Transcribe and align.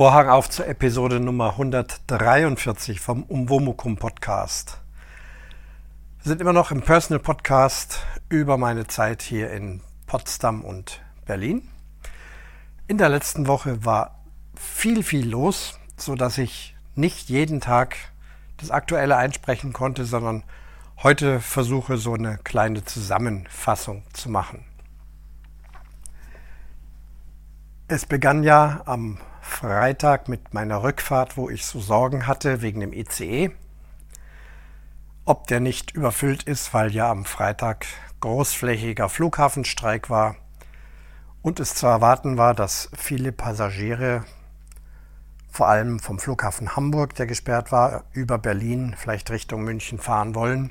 Vorhang 0.00 0.30
auf 0.30 0.48
zur 0.48 0.66
Episode 0.66 1.20
Nummer 1.20 1.50
143 1.50 3.00
vom 3.00 3.22
Umwomukum 3.22 3.98
Podcast. 3.98 4.80
Wir 6.22 6.30
sind 6.30 6.40
immer 6.40 6.54
noch 6.54 6.70
im 6.70 6.80
Personal 6.80 7.22
Podcast 7.22 8.06
über 8.30 8.56
meine 8.56 8.86
Zeit 8.86 9.20
hier 9.20 9.50
in 9.50 9.82
Potsdam 10.06 10.64
und 10.64 11.02
Berlin. 11.26 11.68
In 12.88 12.96
der 12.96 13.10
letzten 13.10 13.46
Woche 13.46 13.84
war 13.84 14.24
viel, 14.54 15.02
viel 15.02 15.28
los, 15.28 15.78
so 15.98 16.14
dass 16.14 16.38
ich 16.38 16.74
nicht 16.94 17.28
jeden 17.28 17.60
Tag 17.60 17.96
das 18.56 18.70
Aktuelle 18.70 19.18
einsprechen 19.18 19.74
konnte, 19.74 20.06
sondern 20.06 20.44
heute 21.02 21.40
versuche 21.40 21.98
so 21.98 22.14
eine 22.14 22.38
kleine 22.38 22.86
Zusammenfassung 22.86 24.04
zu 24.14 24.30
machen. 24.30 24.64
Es 27.86 28.06
begann 28.06 28.42
ja 28.44 28.80
am 28.86 29.18
Freitag 29.40 30.28
mit 30.28 30.54
meiner 30.54 30.82
Rückfahrt, 30.82 31.36
wo 31.36 31.50
ich 31.50 31.66
so 31.66 31.80
Sorgen 31.80 32.26
hatte 32.26 32.62
wegen 32.62 32.80
dem 32.80 32.92
ICE. 32.92 33.50
Ob 35.24 35.46
der 35.46 35.60
nicht 35.60 35.92
überfüllt 35.92 36.42
ist, 36.44 36.72
weil 36.74 36.92
ja 36.92 37.10
am 37.10 37.24
Freitag 37.24 37.86
großflächiger 38.20 39.08
Flughafenstreik 39.08 40.10
war 40.10 40.36
und 41.42 41.60
es 41.60 41.74
zu 41.74 41.86
erwarten 41.86 42.36
war, 42.36 42.54
dass 42.54 42.90
viele 42.96 43.32
Passagiere, 43.32 44.24
vor 45.50 45.68
allem 45.68 45.98
vom 45.98 46.18
Flughafen 46.18 46.76
Hamburg, 46.76 47.14
der 47.14 47.26
gesperrt 47.26 47.72
war, 47.72 48.04
über 48.12 48.38
Berlin, 48.38 48.94
vielleicht 48.96 49.30
Richtung 49.30 49.62
München 49.62 49.98
fahren 49.98 50.34
wollen 50.34 50.70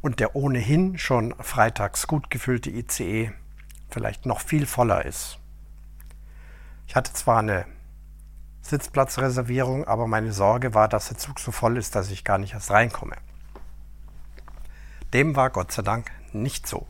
und 0.00 0.20
der 0.20 0.36
ohnehin 0.36 0.98
schon 0.98 1.34
freitags 1.38 2.06
gut 2.06 2.30
gefüllte 2.30 2.70
ICE 2.70 3.32
vielleicht 3.92 4.26
noch 4.26 4.40
viel 4.40 4.66
voller 4.66 5.04
ist. 5.04 5.38
Ich 6.86 6.96
hatte 6.96 7.12
zwar 7.12 7.38
eine 7.38 7.66
Sitzplatzreservierung, 8.62 9.86
aber 9.86 10.06
meine 10.06 10.32
Sorge 10.32 10.72
war, 10.74 10.88
dass 10.88 11.08
der 11.08 11.18
Zug 11.18 11.40
so 11.40 11.52
voll 11.52 11.76
ist, 11.76 11.94
dass 11.94 12.10
ich 12.10 12.24
gar 12.24 12.38
nicht 12.38 12.54
erst 12.54 12.70
reinkomme. 12.70 13.16
Dem 15.12 15.36
war 15.36 15.50
Gott 15.50 15.72
sei 15.72 15.82
Dank 15.82 16.10
nicht 16.32 16.66
so. 16.66 16.86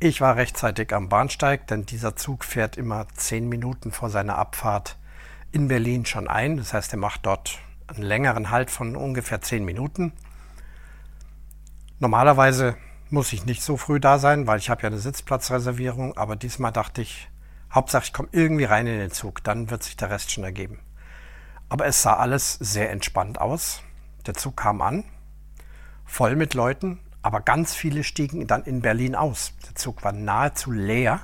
Ich 0.00 0.20
war 0.20 0.36
rechtzeitig 0.36 0.92
am 0.92 1.08
Bahnsteig, 1.08 1.66
denn 1.66 1.86
dieser 1.86 2.14
Zug 2.16 2.44
fährt 2.44 2.76
immer 2.76 3.06
zehn 3.14 3.48
Minuten 3.48 3.90
vor 3.90 4.10
seiner 4.10 4.36
Abfahrt 4.36 4.96
in 5.50 5.68
Berlin 5.68 6.04
schon 6.06 6.28
ein. 6.28 6.56
Das 6.56 6.74
heißt, 6.74 6.92
er 6.92 6.98
macht 6.98 7.24
dort 7.24 7.58
einen 7.88 8.02
längeren 8.02 8.50
Halt 8.50 8.70
von 8.70 8.94
ungefähr 8.94 9.40
zehn 9.40 9.64
Minuten. 9.64 10.12
Normalerweise 11.98 12.76
muss 13.10 13.32
ich 13.32 13.46
nicht 13.46 13.62
so 13.62 13.76
früh 13.76 13.98
da 13.98 14.18
sein, 14.18 14.46
weil 14.46 14.58
ich 14.58 14.70
habe 14.70 14.82
ja 14.82 14.88
eine 14.88 14.98
Sitzplatzreservierung, 14.98 16.16
aber 16.16 16.36
diesmal 16.36 16.72
dachte 16.72 17.02
ich, 17.02 17.28
Hauptsache, 17.72 18.04
ich 18.04 18.12
komme 18.12 18.28
irgendwie 18.32 18.64
rein 18.64 18.86
in 18.86 18.98
den 18.98 19.10
Zug, 19.10 19.44
dann 19.44 19.70
wird 19.70 19.82
sich 19.82 19.96
der 19.96 20.10
Rest 20.10 20.30
schon 20.30 20.44
ergeben. 20.44 20.80
Aber 21.68 21.86
es 21.86 22.02
sah 22.02 22.14
alles 22.14 22.54
sehr 22.54 22.90
entspannt 22.90 23.40
aus. 23.40 23.82
Der 24.26 24.34
Zug 24.34 24.56
kam 24.56 24.80
an, 24.80 25.04
voll 26.04 26.34
mit 26.34 26.54
Leuten, 26.54 26.98
aber 27.22 27.40
ganz 27.40 27.74
viele 27.74 28.04
stiegen 28.04 28.46
dann 28.46 28.64
in 28.64 28.80
Berlin 28.80 29.14
aus. 29.14 29.52
Der 29.66 29.74
Zug 29.74 30.02
war 30.02 30.12
nahezu 30.12 30.70
leer. 30.70 31.20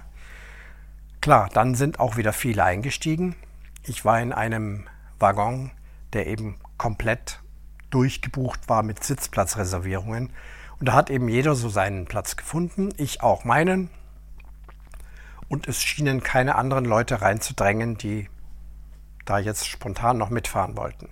Klar, 1.23 1.49
dann 1.53 1.75
sind 1.75 1.99
auch 1.99 2.17
wieder 2.19 2.35
viele 2.35 2.63
eingestiegen. 2.63 3.37
Ich 3.83 4.05
war 4.05 4.21
in 4.21 4.33
einem 4.33 4.87
Waggon, 5.19 5.71
der 6.13 6.27
eben 6.27 6.57
komplett 6.77 7.41
durchgebucht 7.89 8.69
war 8.69 8.83
mit 8.83 9.03
Sitzplatzreservierungen. 9.03 10.31
Und 10.81 10.87
da 10.89 10.93
hat 10.93 11.09
eben 11.09 11.29
jeder 11.29 11.55
so 11.55 11.69
seinen 11.69 12.05
Platz 12.05 12.37
gefunden, 12.37 12.91
ich 12.99 13.23
auch 13.23 13.45
meinen 13.45 13.89
und 15.55 15.69
es 15.69 15.81
schienen 15.81 16.25
keine 16.25 16.57
anderen 16.57 16.85
Leute 16.85 17.23
reinzudrängen, 17.23 17.97
die 17.97 18.29
da 19.25 19.39
jetzt 19.39 19.69
spontan 19.69 20.19
noch 20.19 20.29
mitfahren 20.29 20.77
wollten. 20.77 21.09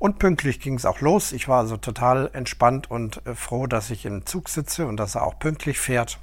Und 0.00 0.18
pünktlich 0.18 0.58
ging 0.58 0.74
es 0.74 0.84
auch 0.84 1.00
los. 1.00 1.30
Ich 1.30 1.46
war 1.46 1.60
also 1.60 1.76
total 1.76 2.30
entspannt 2.32 2.90
und 2.90 3.24
äh, 3.26 3.36
froh, 3.36 3.68
dass 3.68 3.90
ich 3.90 4.06
im 4.06 4.26
Zug 4.26 4.48
sitze 4.48 4.88
und 4.88 4.96
dass 4.96 5.14
er 5.14 5.22
auch 5.22 5.38
pünktlich 5.38 5.78
fährt. 5.78 6.18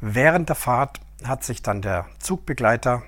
Während 0.00 0.48
der 0.48 0.56
Fahrt 0.56 1.00
hat 1.22 1.44
sich 1.44 1.62
dann 1.62 1.80
der 1.80 2.06
Zugbegleiter 2.18 3.04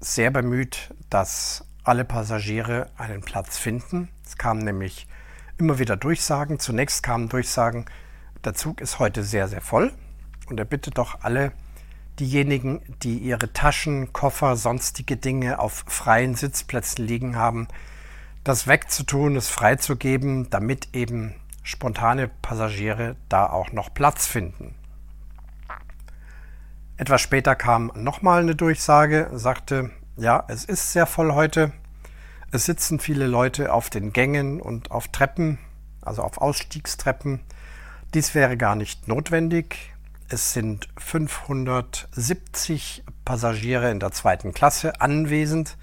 sehr 0.00 0.30
bemüht, 0.30 0.94
dass 1.08 1.64
alle 1.82 2.04
Passagiere 2.04 2.90
einen 2.98 3.22
Platz 3.22 3.56
finden. 3.56 4.10
Es 4.22 4.36
kamen 4.36 4.62
nämlich 4.62 5.08
immer 5.56 5.78
wieder 5.78 5.96
Durchsagen. 5.96 6.60
Zunächst 6.60 7.02
kamen 7.02 7.30
Durchsagen, 7.30 7.86
der 8.44 8.52
Zug 8.52 8.82
ist 8.82 8.98
heute 8.98 9.24
sehr, 9.24 9.48
sehr 9.48 9.62
voll. 9.62 9.94
Und 10.48 10.58
er 10.58 10.64
bittet 10.64 10.98
doch 10.98 11.20
alle 11.22 11.52
diejenigen, 12.18 12.80
die 13.02 13.18
ihre 13.18 13.52
Taschen, 13.52 14.12
Koffer, 14.12 14.56
sonstige 14.56 15.16
Dinge 15.16 15.58
auf 15.58 15.84
freien 15.86 16.34
Sitzplätzen 16.34 17.06
liegen 17.06 17.36
haben, 17.36 17.68
das 18.44 18.66
wegzutun, 18.66 19.36
es 19.36 19.48
freizugeben, 19.48 20.48
damit 20.50 20.94
eben 20.94 21.34
spontane 21.62 22.28
Passagiere 22.28 23.16
da 23.28 23.46
auch 23.46 23.72
noch 23.72 23.92
Platz 23.92 24.26
finden. 24.26 24.74
Etwas 26.96 27.20
später 27.20 27.54
kam 27.54 27.92
nochmal 27.94 28.42
eine 28.42 28.56
Durchsage, 28.56 29.30
sagte, 29.32 29.90
ja, 30.16 30.44
es 30.48 30.64
ist 30.64 30.92
sehr 30.92 31.06
voll 31.06 31.32
heute. 31.32 31.72
Es 32.50 32.64
sitzen 32.64 32.98
viele 32.98 33.26
Leute 33.26 33.72
auf 33.72 33.90
den 33.90 34.12
Gängen 34.12 34.60
und 34.60 34.90
auf 34.90 35.08
Treppen, 35.08 35.58
also 36.00 36.22
auf 36.22 36.38
Ausstiegstreppen. 36.38 37.40
Dies 38.14 38.34
wäre 38.34 38.56
gar 38.56 38.74
nicht 38.74 39.06
notwendig. 39.06 39.94
Es 40.30 40.52
sind 40.52 40.88
570 40.98 43.02
Passagiere 43.24 43.90
in 43.90 43.98
der 43.98 44.12
zweiten 44.12 44.52
Klasse 44.52 45.00
anwesend 45.00 45.78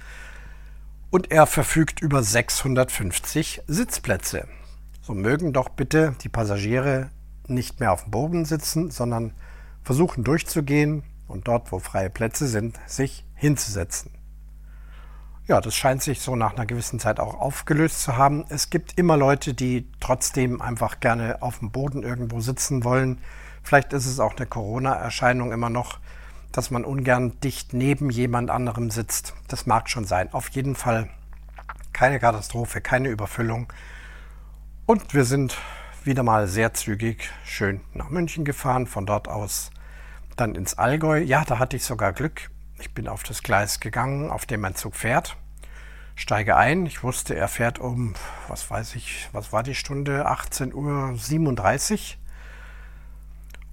und 1.09 1.31
er 1.31 1.47
verfügt 1.47 1.99
über 1.99 2.21
650 2.21 3.63
Sitzplätze. 3.65 4.47
So 5.01 5.15
mögen 5.15 5.51
doch 5.51 5.69
bitte 5.69 6.13
die 6.21 6.29
Passagiere 6.29 7.09
nicht 7.47 7.79
mehr 7.79 7.91
auf 7.91 8.03
dem 8.03 8.11
Boden 8.11 8.45
sitzen, 8.45 8.91
sondern 8.91 9.33
versuchen 9.81 10.23
durchzugehen 10.23 11.01
und 11.27 11.47
dort, 11.47 11.71
wo 11.71 11.79
freie 11.79 12.11
Plätze 12.11 12.47
sind, 12.47 12.79
sich 12.85 13.25
hinzusetzen. 13.33 14.11
Ja, 15.47 15.59
das 15.59 15.75
scheint 15.75 16.03
sich 16.03 16.21
so 16.21 16.35
nach 16.35 16.53
einer 16.53 16.67
gewissen 16.67 16.99
Zeit 16.99 17.19
auch 17.19 17.33
aufgelöst 17.33 18.03
zu 18.03 18.15
haben. 18.15 18.45
Es 18.49 18.69
gibt 18.69 18.99
immer 18.99 19.17
Leute, 19.17 19.55
die 19.55 19.91
trotzdem 19.99 20.61
einfach 20.61 20.99
gerne 20.99 21.41
auf 21.41 21.57
dem 21.59 21.71
Boden 21.71 22.03
irgendwo 22.03 22.41
sitzen 22.41 22.83
wollen 22.83 23.21
Vielleicht 23.65 23.93
ist 23.93 24.05
es 24.05 24.19
auch 24.19 24.37
eine 24.37 24.45
Corona-Erscheinung 24.45 25.51
immer 25.51 25.71
noch, 25.71 25.97
dass 26.51 26.69
man 26.69 26.85
ungern 26.85 27.39
dicht 27.39 27.73
neben 27.73 28.11
jemand 28.11 28.51
anderem 28.51 28.91
sitzt. 28.91 29.33
Das 29.47 29.65
mag 29.65 29.89
schon 29.89 30.05
sein. 30.05 30.31
Auf 30.33 30.49
jeden 30.49 30.75
Fall 30.75 31.09
keine 31.91 32.19
Katastrophe, 32.19 32.79
keine 32.79 33.09
Überfüllung. 33.09 33.73
Und 34.85 35.15
wir 35.15 35.25
sind 35.25 35.57
wieder 36.03 36.21
mal 36.21 36.47
sehr 36.47 36.75
zügig 36.75 37.31
schön 37.43 37.81
nach 37.95 38.11
München 38.11 38.45
gefahren, 38.45 38.85
von 38.85 39.07
dort 39.07 39.27
aus 39.27 39.71
dann 40.35 40.53
ins 40.53 40.77
Allgäu. 40.77 41.17
Ja, 41.17 41.43
da 41.43 41.57
hatte 41.57 41.75
ich 41.75 41.85
sogar 41.85 42.13
Glück. 42.13 42.51
Ich 42.77 42.93
bin 42.93 43.07
auf 43.07 43.23
das 43.23 43.41
Gleis 43.41 43.79
gegangen, 43.79 44.29
auf 44.29 44.45
dem 44.45 44.61
mein 44.61 44.75
Zug 44.75 44.95
fährt. 44.95 45.37
Steige 46.13 46.55
ein. 46.55 46.85
Ich 46.85 47.01
wusste, 47.01 47.35
er 47.35 47.47
fährt 47.47 47.79
um, 47.79 48.13
was 48.47 48.69
weiß 48.69 48.93
ich, 48.93 49.27
was 49.31 49.51
war 49.51 49.63
die 49.63 49.73
Stunde? 49.73 50.27
18.37 50.29 50.75
Uhr. 50.75 52.24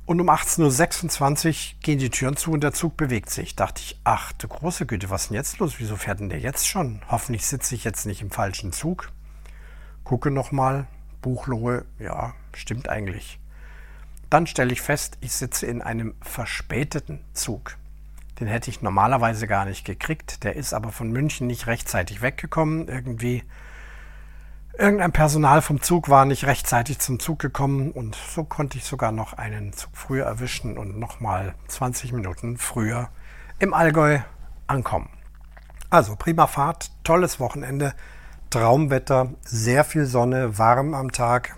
Und 0.04 0.20
um 0.20 0.28
18.26 0.28 1.46
Uhr 1.48 1.80
gehen 1.80 1.98
die 1.98 2.10
Türen 2.10 2.36
zu 2.36 2.50
und 2.52 2.62
der 2.62 2.72
Zug 2.72 2.96
bewegt 2.96 3.30
sich. 3.30 3.54
Dachte 3.54 3.80
ich, 3.82 4.00
ach 4.02 4.32
du 4.32 4.48
große 4.48 4.84
Güte, 4.86 5.10
was 5.10 5.22
ist 5.22 5.28
denn 5.30 5.36
jetzt 5.36 5.58
los? 5.58 5.74
Wieso 5.78 5.96
fährt 5.96 6.20
denn 6.20 6.28
der 6.28 6.40
jetzt 6.40 6.66
schon? 6.66 7.02
Hoffentlich 7.08 7.46
sitze 7.46 7.74
ich 7.74 7.84
jetzt 7.84 8.04
nicht 8.04 8.20
im 8.20 8.30
falschen 8.30 8.72
Zug. 8.72 9.10
Gucke 10.02 10.30
nochmal, 10.30 10.88
Buchlohe, 11.20 11.84
ja, 12.00 12.34
stimmt 12.52 12.88
eigentlich. 12.88 13.38
Dann 14.28 14.46
stelle 14.46 14.72
ich 14.72 14.80
fest, 14.80 15.18
ich 15.20 15.32
sitze 15.32 15.66
in 15.66 15.82
einem 15.82 16.14
verspäteten 16.20 17.20
Zug. 17.32 17.76
Den 18.40 18.48
hätte 18.48 18.70
ich 18.70 18.82
normalerweise 18.82 19.46
gar 19.46 19.66
nicht 19.66 19.84
gekriegt. 19.84 20.42
Der 20.42 20.56
ist 20.56 20.72
aber 20.74 20.90
von 20.90 21.12
München 21.12 21.46
nicht 21.46 21.68
rechtzeitig 21.68 22.22
weggekommen. 22.22 22.88
Irgendwie 22.88 23.44
Irgendein 24.78 25.12
Personal 25.12 25.60
vom 25.60 25.82
Zug 25.82 26.08
war 26.08 26.24
nicht 26.24 26.46
rechtzeitig 26.46 26.98
zum 26.98 27.20
Zug 27.20 27.38
gekommen 27.38 27.92
und 27.92 28.16
so 28.16 28.42
konnte 28.42 28.78
ich 28.78 28.84
sogar 28.84 29.12
noch 29.12 29.34
einen 29.34 29.74
Zug 29.74 29.90
früher 29.92 30.24
erwischen 30.24 30.78
und 30.78 30.98
nochmal 30.98 31.54
20 31.68 32.12
Minuten 32.12 32.56
früher 32.56 33.10
im 33.58 33.74
Allgäu 33.74 34.20
ankommen. 34.66 35.10
Also 35.90 36.16
prima 36.16 36.46
Fahrt, 36.46 36.90
tolles 37.04 37.38
Wochenende, 37.38 37.92
Traumwetter, 38.48 39.34
sehr 39.44 39.84
viel 39.84 40.06
Sonne, 40.06 40.56
warm 40.56 40.94
am 40.94 41.12
Tag. 41.12 41.54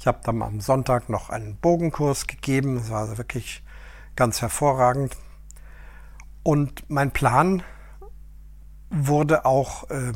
Ich 0.00 0.08
habe 0.08 0.18
dann 0.24 0.42
am 0.42 0.60
Sonntag 0.60 1.08
noch 1.08 1.30
einen 1.30 1.56
Bogenkurs 1.58 2.26
gegeben, 2.26 2.78
es 2.78 2.90
war 2.90 3.02
also 3.02 3.18
wirklich 3.18 3.62
ganz 4.16 4.42
hervorragend. 4.42 5.16
Und 6.42 6.90
mein 6.90 7.12
Plan 7.12 7.62
wurde 8.90 9.44
auch 9.44 9.88
äh, 9.90 10.12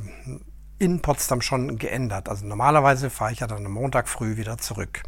in 0.78 1.00
Potsdam 1.00 1.40
schon 1.40 1.78
geändert. 1.78 2.28
Also 2.28 2.46
normalerweise 2.46 3.10
fahre 3.10 3.32
ich 3.32 3.40
ja 3.40 3.46
dann 3.46 3.64
am 3.64 3.72
Montag 3.72 4.08
früh 4.08 4.36
wieder 4.36 4.58
zurück. 4.58 5.02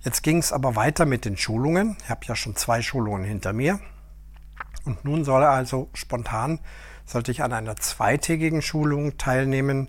Jetzt 0.00 0.22
ging 0.22 0.38
es 0.38 0.52
aber 0.52 0.74
weiter 0.74 1.06
mit 1.06 1.24
den 1.24 1.36
Schulungen. 1.36 1.96
Ich 2.02 2.10
habe 2.10 2.24
ja 2.26 2.34
schon 2.34 2.56
zwei 2.56 2.82
Schulungen 2.82 3.24
hinter 3.24 3.52
mir. 3.52 3.78
Und 4.84 5.04
nun 5.04 5.24
soll 5.24 5.44
also 5.44 5.88
spontan 5.94 6.58
sollte 7.04 7.30
ich 7.30 7.42
an 7.42 7.52
einer 7.52 7.76
zweitägigen 7.76 8.62
Schulung 8.62 9.18
teilnehmen, 9.18 9.88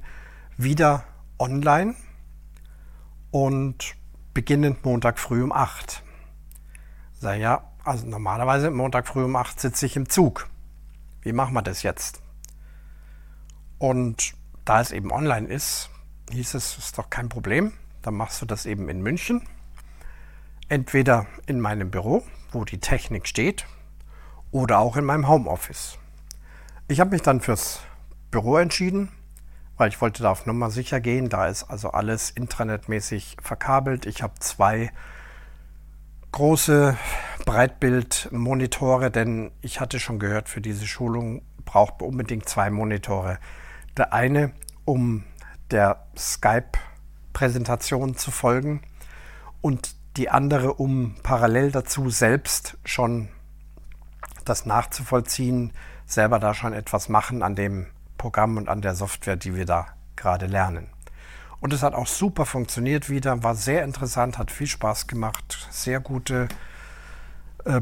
wieder 0.57 1.03
online 1.39 1.95
und 3.31 3.95
beginnend 4.33 4.83
Montag 4.85 5.19
früh 5.19 5.43
um 5.43 5.51
8. 5.51 6.03
Sag 7.13 7.39
ja, 7.39 7.71
also 7.83 8.05
normalerweise 8.05 8.71
Montag 8.71 9.07
früh 9.07 9.23
um 9.23 9.35
8 9.35 9.59
sitze 9.59 9.85
ich 9.85 9.95
im 9.95 10.09
Zug. 10.09 10.49
Wie 11.21 11.33
machen 11.33 11.53
wir 11.53 11.61
das 11.61 11.83
jetzt? 11.83 12.21
Und 13.77 14.33
da 14.65 14.81
es 14.81 14.91
eben 14.91 15.11
online 15.11 15.47
ist, 15.47 15.89
hieß 16.31 16.53
es, 16.53 16.77
ist 16.77 16.97
doch 16.97 17.09
kein 17.09 17.29
Problem. 17.29 17.73
Dann 18.01 18.15
machst 18.15 18.41
du 18.41 18.45
das 18.45 18.65
eben 18.65 18.89
in 18.89 19.01
München. 19.01 19.47
Entweder 20.69 21.25
in 21.45 21.59
meinem 21.59 21.91
Büro, 21.91 22.23
wo 22.51 22.65
die 22.65 22.79
Technik 22.79 23.27
steht, 23.27 23.65
oder 24.51 24.79
auch 24.79 24.97
in 24.97 25.05
meinem 25.05 25.27
Homeoffice. 25.27 25.97
Ich 26.87 26.99
habe 26.99 27.11
mich 27.11 27.21
dann 27.21 27.41
fürs 27.41 27.81
Büro 28.29 28.57
entschieden, 28.57 29.09
weil 29.77 29.89
ich 29.89 29.99
wollte 29.99 30.23
da 30.23 30.31
auf 30.31 30.45
Nummer 30.45 30.69
sicher 30.69 31.01
gehen. 31.01 31.29
Da 31.29 31.47
ist 31.47 31.63
also 31.63 31.91
alles 31.91 32.29
intranetmäßig 32.29 33.37
verkabelt. 33.41 34.05
Ich 34.05 34.21
habe 34.21 34.33
zwei 34.39 34.91
große 36.31 36.97
Breitbildmonitore, 37.45 39.11
denn 39.11 39.51
ich 39.61 39.79
hatte 39.79 39.99
schon 39.99 40.19
gehört, 40.19 40.49
für 40.49 40.61
diese 40.61 40.87
Schulung 40.87 41.41
braucht 41.65 42.01
man 42.01 42.09
unbedingt 42.09 42.49
zwei 42.49 42.69
Monitore. 42.69 43.39
Der 43.97 44.13
eine, 44.13 44.51
um 44.85 45.23
der 45.71 46.05
Skype-Präsentation 46.17 48.15
zu 48.15 48.31
folgen 48.31 48.81
und 49.61 49.95
die 50.17 50.29
andere, 50.29 50.73
um 50.73 51.15
parallel 51.23 51.71
dazu 51.71 52.09
selbst 52.09 52.77
schon 52.85 53.29
das 54.45 54.65
nachzuvollziehen, 54.65 55.73
selber 56.05 56.39
da 56.39 56.53
schon 56.53 56.73
etwas 56.73 57.09
machen 57.09 57.43
an 57.43 57.55
dem 57.55 57.87
Programm 58.17 58.57
und 58.57 58.69
an 58.69 58.81
der 58.81 58.95
Software, 58.95 59.35
die 59.35 59.55
wir 59.55 59.65
da 59.65 59.87
gerade 60.15 60.45
lernen. 60.45 60.89
Und 61.59 61.71
es 61.73 61.81
hat 61.81 61.93
auch 61.93 62.07
super 62.07 62.45
funktioniert 62.45 63.09
wieder, 63.09 63.41
war 63.41 63.55
sehr 63.55 63.83
interessant, 63.83 64.37
hat 64.37 64.51
viel 64.51 64.67
Spaß 64.67 65.07
gemacht, 65.07 65.67
sehr 65.71 65.99
gute, 66.01 66.49
äh, 67.63 67.81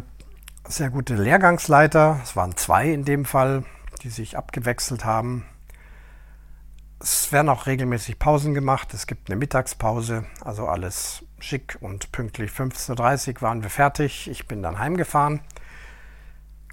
sehr 0.67 0.91
gute 0.91 1.15
Lehrgangsleiter. 1.15 2.19
Es 2.23 2.35
waren 2.35 2.55
zwei 2.55 2.91
in 2.91 3.05
dem 3.05 3.25
Fall, 3.25 3.63
die 4.03 4.09
sich 4.09 4.37
abgewechselt 4.37 5.03
haben. 5.03 5.45
Es 7.01 7.31
werden 7.31 7.49
auch 7.49 7.65
regelmäßig 7.65 8.19
Pausen 8.19 8.53
gemacht. 8.53 8.93
Es 8.93 9.07
gibt 9.07 9.27
eine 9.27 9.35
Mittagspause, 9.35 10.23
also 10.45 10.67
alles 10.67 11.23
schick 11.39 11.79
und 11.81 12.11
pünktlich 12.11 12.51
15.30 12.51 13.37
Uhr 13.37 13.41
waren 13.41 13.63
wir 13.63 13.71
fertig. 13.71 14.29
Ich 14.29 14.47
bin 14.47 14.61
dann 14.61 14.77
heimgefahren, 14.77 15.41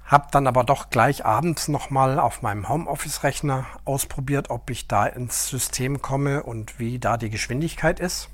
habe 0.05 0.27
dann 0.29 0.45
aber 0.45 0.63
doch 0.63 0.91
gleich 0.91 1.25
abends 1.25 1.67
nochmal 1.67 2.19
auf 2.19 2.43
meinem 2.43 2.69
Homeoffice-Rechner 2.69 3.65
ausprobiert, 3.85 4.51
ob 4.51 4.69
ich 4.69 4.87
da 4.87 5.07
ins 5.07 5.47
System 5.47 5.99
komme 5.99 6.43
und 6.43 6.77
wie 6.77 6.99
da 6.99 7.17
die 7.17 7.31
Geschwindigkeit 7.31 7.99
ist. 7.99 8.29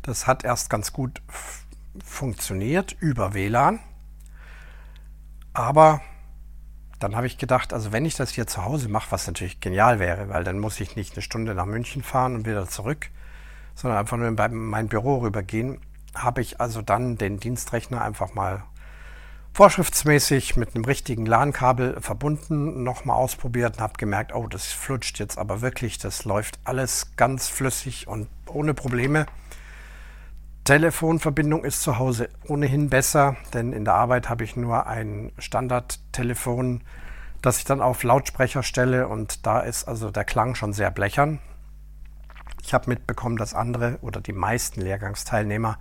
Das 0.00 0.26
hat 0.26 0.42
erst 0.42 0.70
ganz 0.70 0.94
gut 0.94 1.20
funktioniert 2.02 2.96
über 2.98 3.34
WLAN, 3.34 3.78
aber 5.52 6.00
dann 7.00 7.16
habe 7.16 7.26
ich 7.26 7.38
gedacht, 7.38 7.72
also 7.72 7.92
wenn 7.92 8.04
ich 8.04 8.14
das 8.14 8.30
hier 8.30 8.46
zu 8.46 8.64
Hause 8.64 8.88
mache, 8.88 9.10
was 9.10 9.26
natürlich 9.26 9.58
genial 9.60 9.98
wäre, 9.98 10.28
weil 10.28 10.44
dann 10.44 10.58
muss 10.58 10.78
ich 10.80 10.96
nicht 10.96 11.14
eine 11.14 11.22
Stunde 11.22 11.54
nach 11.54 11.66
München 11.66 12.02
fahren 12.02 12.34
und 12.34 12.46
wieder 12.46 12.68
zurück, 12.68 13.08
sondern 13.74 13.98
einfach 13.98 14.18
nur 14.18 14.28
in 14.28 14.68
mein 14.68 14.88
Büro 14.88 15.18
rübergehen, 15.18 15.80
habe 16.14 16.42
ich 16.42 16.60
also 16.60 16.82
dann 16.82 17.16
den 17.16 17.40
Dienstrechner 17.40 18.02
einfach 18.02 18.34
mal 18.34 18.64
vorschriftsmäßig 19.54 20.56
mit 20.56 20.74
einem 20.74 20.84
richtigen 20.84 21.24
LAN-Kabel 21.24 22.00
verbunden, 22.00 22.82
nochmal 22.82 23.16
ausprobiert 23.16 23.76
und 23.76 23.82
habe 23.82 23.94
gemerkt, 23.96 24.34
oh, 24.34 24.46
das 24.46 24.66
flutscht 24.66 25.18
jetzt 25.18 25.38
aber 25.38 25.62
wirklich, 25.62 25.98
das 25.98 26.24
läuft 26.24 26.60
alles 26.64 27.12
ganz 27.16 27.48
flüssig 27.48 28.06
und 28.08 28.28
ohne 28.46 28.74
Probleme. 28.74 29.26
Telefonverbindung 30.64 31.64
ist 31.64 31.82
zu 31.82 31.98
Hause 31.98 32.28
ohnehin 32.46 32.90
besser, 32.90 33.36
denn 33.54 33.72
in 33.72 33.84
der 33.84 33.94
Arbeit 33.94 34.28
habe 34.28 34.44
ich 34.44 34.56
nur 34.56 34.86
ein 34.86 35.32
Standardtelefon, 35.38 36.82
das 37.42 37.58
ich 37.58 37.64
dann 37.64 37.80
auf 37.80 38.02
Lautsprecher 38.02 38.62
stelle 38.62 39.08
und 39.08 39.46
da 39.46 39.60
ist 39.60 39.88
also 39.88 40.10
der 40.10 40.24
Klang 40.24 40.54
schon 40.54 40.72
sehr 40.72 40.90
blechern. 40.90 41.40
Ich 42.62 42.74
habe 42.74 42.90
mitbekommen, 42.90 43.36
dass 43.36 43.54
andere 43.54 43.98
oder 44.02 44.20
die 44.20 44.34
meisten 44.34 44.82
Lehrgangsteilnehmer 44.82 45.78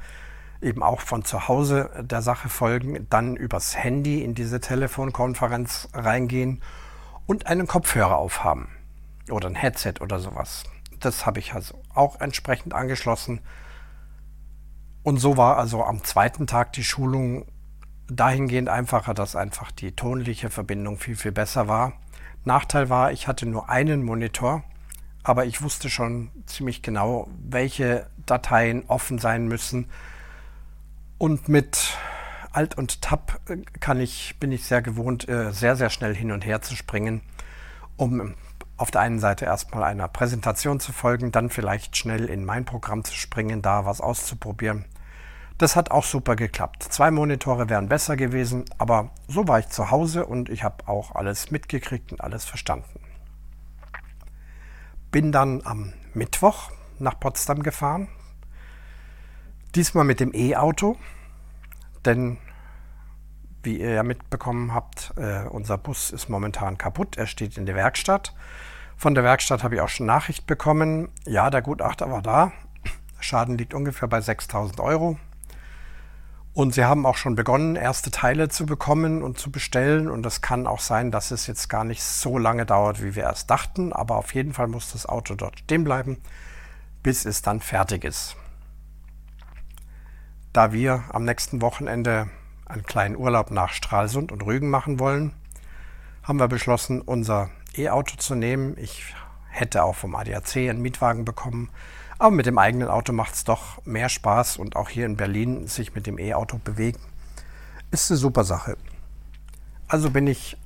eben 0.62 0.82
auch 0.82 1.02
von 1.02 1.24
zu 1.24 1.48
Hause 1.48 1.90
der 2.02 2.22
Sache 2.22 2.50
folgen, 2.50 3.06
dann 3.10 3.36
übers 3.36 3.78
Handy 3.78 4.24
in 4.24 4.34
diese 4.34 4.60
Telefonkonferenz 4.60 5.90
reingehen 5.94 6.62
und 7.28 7.48
einen 7.48 7.68
Kopfhörer 7.68 8.18
aufhaben 8.18 8.70
oder 9.30 9.50
ein 9.50 9.56
Headset 9.56 9.96
oder 10.00 10.20
sowas. 10.20 10.64
Das 11.00 11.26
habe 11.26 11.40
ich 11.40 11.54
also 11.54 11.82
auch 11.94 12.20
entsprechend 12.20 12.74
angeschlossen 12.74 13.42
und 15.10 15.18
so 15.18 15.38
war 15.38 15.58
also 15.58 15.84
am 15.84 16.04
zweiten 16.04 16.46
Tag 16.46 16.72
die 16.74 16.84
Schulung 16.84 17.46
dahingehend 18.10 18.70
einfacher, 18.70 19.16
dass 19.16 19.36
einfach 19.36 19.72
die 19.72 19.96
tonliche 19.96 20.52
Verbindung 20.52 21.00
viel, 21.00 21.16
viel 21.16 21.32
besser 21.32 21.68
war. 21.68 21.94
Nachteil 22.46 22.92
war, 22.92 23.12
ich 23.12 23.28
hatte 23.28 23.48
nur 23.48 23.70
einen 23.70 24.04
Monitor, 24.04 24.64
aber 25.24 25.46
ich 25.46 25.64
wusste 25.64 25.90
schon 25.90 26.30
ziemlich 26.46 26.84
genau, 26.84 27.28
welche 27.42 28.08
Dateien 28.28 28.84
offen 28.88 29.18
sein 29.18 29.48
müssen. 29.48 29.90
Und 31.18 31.50
mit 31.50 31.98
Alt 32.52 32.78
und 32.78 33.02
Tab 33.02 33.40
äh, 33.50 33.58
kann 33.80 34.00
ich, 34.00 34.38
bin 34.40 34.52
ich 34.52 34.64
sehr 34.64 34.84
gewohnt, 34.84 35.28
äh, 35.28 35.52
sehr, 35.52 35.76
sehr 35.76 35.90
schnell 35.90 36.16
hin 36.16 36.32
und 36.32 36.46
her 36.46 36.62
zu 36.62 36.76
springen, 36.76 37.22
um 37.98 38.36
auf 38.78 38.92
der 38.92 39.02
einen 39.02 39.18
Seite 39.18 39.46
erstmal 39.46 39.86
einer 39.86 40.08
Präsentation 40.08 40.80
zu 40.80 40.92
folgen, 40.92 41.32
dann 41.32 41.50
vielleicht 41.50 41.98
schnell 41.98 42.26
in 42.26 42.46
mein 42.46 42.64
Programm 42.64 43.04
zu 43.04 43.16
springen, 43.16 43.64
da 43.64 43.86
was 43.86 44.02
auszuprobieren. 44.02 44.86
Das 45.60 45.76
hat 45.76 45.92
auch 45.92 46.06
super 46.06 46.38
geklappt. 46.38 46.84
Zwei 46.84 47.12
Monitore 47.12 47.68
wären 47.68 47.90
besser 47.90 48.16
gewesen, 48.16 48.64
aber 48.78 49.12
so 49.28 49.46
war 49.50 49.60
ich 49.60 49.68
zu 49.68 49.92
Hause 49.92 50.26
und 50.26 50.48
ich 50.48 50.64
habe 50.64 50.88
auch 50.88 51.14
alles 51.16 51.52
mitgekriegt 51.52 52.14
und 52.14 52.22
alles 52.22 52.46
verstanden. 52.46 53.02
Bin 55.12 55.34
dann 55.34 55.62
am 55.66 55.92
Mittwoch 56.14 56.72
nach 56.98 57.20
Potsdam 57.20 57.62
gefahren. 57.62 58.08
Diesmal 59.76 60.06
mit 60.06 60.22
dem 60.22 60.34
E-Auto, 60.34 60.96
denn 62.06 62.38
wie 63.62 63.82
ihr 63.82 63.92
ja 63.92 64.04
mitbekommen 64.04 64.74
habt, 64.74 65.12
äh, 65.18 65.44
unser 65.50 65.78
Bus 65.78 66.12
ist 66.12 66.30
momentan 66.30 66.78
kaputt. 66.78 67.18
Er 67.18 67.28
steht 67.28 67.58
in 67.58 67.66
der 67.66 67.76
Werkstatt. 67.76 68.34
Von 68.96 69.14
der 69.14 69.26
Werkstatt 69.26 69.66
habe 69.66 69.76
ich 69.76 69.82
auch 69.82 69.90
schon 69.90 70.06
Nachricht 70.06 70.48
bekommen. 70.48 71.10
Ja, 71.26 71.50
der 71.50 71.62
Gutachter 71.62 72.10
war 72.10 72.22
da. 72.22 72.54
Schaden 73.20 73.58
liegt 73.58 73.74
ungefähr 73.74 74.08
bei 74.08 74.22
6000 74.22 74.80
Euro. 74.80 75.18
Und 76.60 76.74
sie 76.74 76.84
haben 76.84 77.06
auch 77.06 77.16
schon 77.16 77.36
begonnen, 77.36 77.78
erste 77.78 78.12
Teile 78.12 78.50
zu 78.50 78.66
bekommen 78.66 79.24
und 79.24 79.40
zu 79.40 79.50
bestellen. 79.50 80.10
Und 80.10 80.26
es 80.26 80.42
kann 80.42 80.68
auch 80.68 80.82
sein, 80.82 81.10
dass 81.10 81.32
es 81.32 81.48
jetzt 81.48 81.70
gar 81.70 81.86
nicht 81.86 82.04
so 82.04 82.38
lange 82.38 82.66
dauert, 82.66 83.02
wie 83.02 83.16
wir 83.16 83.24
erst 83.24 83.50
dachten. 83.50 83.94
Aber 83.94 84.18
auf 84.18 84.34
jeden 84.34 84.52
Fall 84.52 84.68
muss 84.68 84.92
das 84.92 85.06
Auto 85.06 85.36
dort 85.36 85.60
stehen 85.60 85.86
bleiben, 85.86 86.18
bis 87.02 87.24
es 87.24 87.42
dann 87.42 87.62
fertig 87.62 88.04
ist. 88.04 88.36
Da 90.52 90.74
wir 90.74 91.06
am 91.14 91.24
nächsten 91.24 91.62
Wochenende 91.62 92.30
einen 92.66 92.84
kleinen 92.84 93.16
Urlaub 93.16 93.52
nach 93.52 93.72
Stralsund 93.72 94.34
und 94.34 94.46
Rügen 94.46 94.70
machen 94.70 95.00
wollen, 95.00 95.34
haben 96.24 96.40
wir 96.40 96.50
beschlossen, 96.50 97.00
unser 97.00 97.52
E-Auto 97.78 98.18
zu 98.18 98.36
nehmen. 98.36 98.76
Ich 98.78 99.16
hätte 99.48 99.82
auch 99.86 99.96
vom 99.96 100.14
ADAC 100.14 100.58
einen 100.58 100.82
Mietwagen 100.82 101.24
bekommen, 101.24 101.70
aber 102.20 102.36
mit 102.36 102.46
dem 102.46 102.58
eigenen 102.58 102.90
Auto 102.90 103.14
macht 103.14 103.34
es 103.34 103.44
doch 103.46 103.84
mehr 103.86 104.10
Spaß 104.10 104.58
und 104.58 104.76
auch 104.76 104.90
hier 104.90 105.06
in 105.06 105.18
Berlin 105.18 105.68
sich 105.68 105.96
mit 105.96 106.06
dem 106.06 106.20
E-Auto 106.20 106.60
bewegen, 106.64 107.00
ist 107.92 108.12
eine 108.12 108.18
super 108.18 108.44
Sache. 108.44 108.78
Also 109.88 110.12
bin 110.12 110.28
ich 110.28 110.58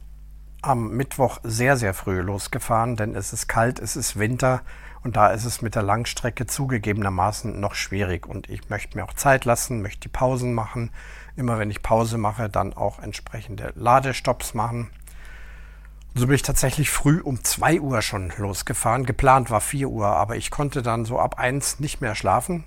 am 0.62 0.92
Mittwoch 0.92 1.40
sehr, 1.44 1.78
sehr 1.78 1.94
früh 1.94 2.20
losgefahren, 2.20 2.96
denn 2.96 3.16
es 3.16 3.34
ist 3.34 3.48
kalt, 3.48 3.80
es 3.80 3.96
ist 3.96 4.18
Winter 4.18 4.62
und 5.04 5.18
da 5.18 5.28
ist 5.28 5.46
es 5.46 5.62
mit 5.62 5.76
der 5.76 5.84
Langstrecke 5.84 6.48
zugegebenermaßen 6.48 7.60
noch 7.60 7.76
schwierig. 7.76 8.26
Und 8.26 8.50
ich 8.50 8.70
möchte 8.70 8.98
mir 8.98 9.04
auch 9.04 9.14
Zeit 9.14 9.46
lassen, 9.46 9.82
möchte 9.82 10.02
die 10.02 10.08
Pausen 10.10 10.54
machen. 10.54 10.92
Immer 11.36 11.60
wenn 11.60 11.70
ich 11.70 11.84
Pause 11.84 12.18
mache, 12.18 12.50
dann 12.50 12.74
auch 12.74 13.00
entsprechende 13.00 13.74
Ladestops 13.76 14.54
machen. 14.54 14.90
So 16.16 16.28
bin 16.28 16.36
ich 16.36 16.44
tatsächlich 16.44 16.92
früh 16.92 17.22
um 17.22 17.44
2 17.44 17.82
Uhr 17.82 18.04
schon 18.04 18.32
losgefahren. 18.38 19.08
Geplant 19.08 19.50
war 19.50 19.62
4 19.62 19.90
Uhr, 19.90 20.06
aber 20.06 20.36
ich 20.36 20.52
konnte 20.52 20.84
dann 20.84 21.06
so 21.06 21.18
ab 21.18 21.40
1 21.40 21.80
nicht 21.80 22.02
mehr 22.02 22.14
schlafen. 22.14 22.66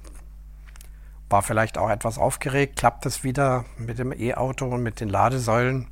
War 1.30 1.42
vielleicht 1.42 1.78
auch 1.78 1.88
etwas 1.88 2.18
aufgeregt, 2.18 2.76
klappt 2.76 3.06
es 3.06 3.22
wieder 3.22 3.64
mit 3.78 4.00
dem 4.00 4.12
E-Auto 4.12 4.66
und 4.66 4.82
mit 4.82 4.98
den 4.98 5.08
Ladesäulen. 5.08 5.86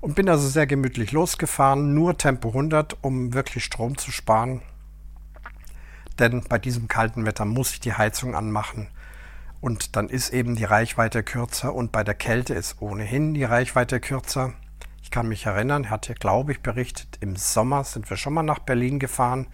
Und 0.00 0.14
bin 0.14 0.30
also 0.30 0.48
sehr 0.48 0.66
gemütlich 0.66 1.12
losgefahren, 1.12 1.92
nur 1.92 2.16
Tempo 2.16 2.48
100, 2.48 2.96
um 3.02 3.34
wirklich 3.34 3.64
Strom 3.64 3.98
zu 3.98 4.10
sparen. 4.10 4.62
Denn 6.18 6.42
bei 6.48 6.58
diesem 6.58 6.88
kalten 6.88 7.26
Wetter 7.26 7.44
muss 7.44 7.72
ich 7.72 7.80
die 7.80 7.92
Heizung 7.92 8.34
anmachen. 8.34 8.88
Und 9.60 9.96
dann 9.96 10.08
ist 10.08 10.32
eben 10.32 10.56
die 10.56 10.64
Reichweite 10.64 11.22
kürzer 11.22 11.74
und 11.74 11.92
bei 11.92 12.02
der 12.02 12.14
Kälte 12.14 12.54
ist 12.54 12.80
ohnehin 12.80 13.34
die 13.34 13.44
Reichweite 13.44 14.00
kürzer. 14.00 14.54
Ich 15.04 15.10
kann 15.10 15.28
mich 15.28 15.44
erinnern, 15.44 15.84
er 15.84 15.90
hatte, 15.90 16.14
glaube 16.14 16.52
ich, 16.52 16.62
berichtet, 16.62 17.18
im 17.20 17.36
Sommer 17.36 17.84
sind 17.84 18.08
wir 18.08 18.16
schon 18.16 18.32
mal 18.32 18.42
nach 18.42 18.60
Berlin 18.60 18.98
gefahren. 18.98 19.48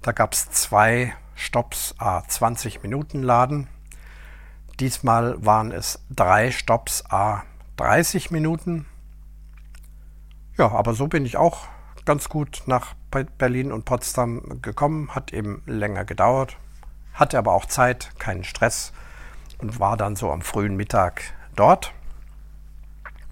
Da 0.00 0.12
gab 0.12 0.32
es 0.32 0.50
zwei 0.50 1.12
Stops, 1.34 1.94
a 1.98 2.22
20 2.26 2.82
Minuten 2.82 3.22
Laden. 3.22 3.68
Diesmal 4.80 5.44
waren 5.44 5.70
es 5.70 6.02
drei 6.08 6.50
Stops, 6.50 7.04
a 7.10 7.44
30 7.76 8.30
Minuten. 8.30 8.86
Ja, 10.56 10.70
aber 10.72 10.94
so 10.94 11.08
bin 11.08 11.26
ich 11.26 11.36
auch 11.36 11.68
ganz 12.06 12.30
gut 12.30 12.62
nach 12.64 12.94
Berlin 13.36 13.72
und 13.72 13.84
Potsdam 13.84 14.62
gekommen. 14.62 15.14
Hat 15.14 15.34
eben 15.34 15.62
länger 15.66 16.06
gedauert, 16.06 16.56
hatte 17.12 17.36
aber 17.36 17.52
auch 17.52 17.66
Zeit, 17.66 18.18
keinen 18.18 18.44
Stress 18.44 18.94
und 19.58 19.78
war 19.78 19.98
dann 19.98 20.16
so 20.16 20.32
am 20.32 20.40
frühen 20.40 20.74
Mittag 20.74 21.22
dort. 21.54 21.92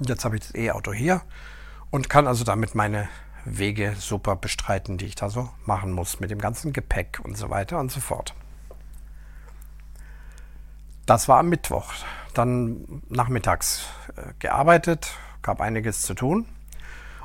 Jetzt 0.01 0.25
habe 0.25 0.37
ich 0.37 0.43
das 0.43 0.55
E-Auto 0.55 0.93
hier 0.93 1.23
und 1.91 2.09
kann 2.09 2.27
also 2.27 2.45
damit 2.45 2.75
meine 2.75 3.09
Wege 3.45 3.95
super 3.99 4.37
bestreiten, 4.37 4.99
die 4.99 5.07
ich 5.07 5.15
da 5.15 5.31
so 5.31 5.49
machen 5.65 5.93
muss 5.93 6.21
mit 6.21 6.31
dem 6.31 6.39
ganzen 6.39 6.73
Gepäck 6.73 7.21
und 7.25 7.37
so 7.37 7.51
weiter 7.51 7.81
und 7.81 7.91
so 7.91 8.01
fort. 8.01 8.35
Das 11.07 11.27
war 11.29 11.39
am 11.39 11.49
Mittwoch. 11.49 11.93
Dann 12.35 13.03
nachmittags 13.09 13.87
äh, 14.17 14.35
gearbeitet, 14.39 15.17
gab 15.43 15.61
einiges 15.61 16.03
zu 16.03 16.15
tun. 16.15 16.47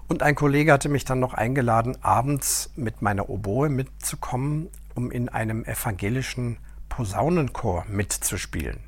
Und 0.07 0.23
ein 0.23 0.35
Kollege 0.35 0.71
hatte 0.71 0.89
mich 0.89 1.05
dann 1.05 1.19
noch 1.19 1.33
eingeladen, 1.33 1.97
abends 2.01 2.71
mit 2.75 3.01
meiner 3.01 3.29
Oboe 3.29 3.69
mitzukommen, 3.69 4.69
um 4.95 5.11
in 5.11 5.29
einem 5.29 5.65
evangelischen 5.65 6.57
Posaunenchor 6.89 7.85
mitzuspielen. 7.87 8.79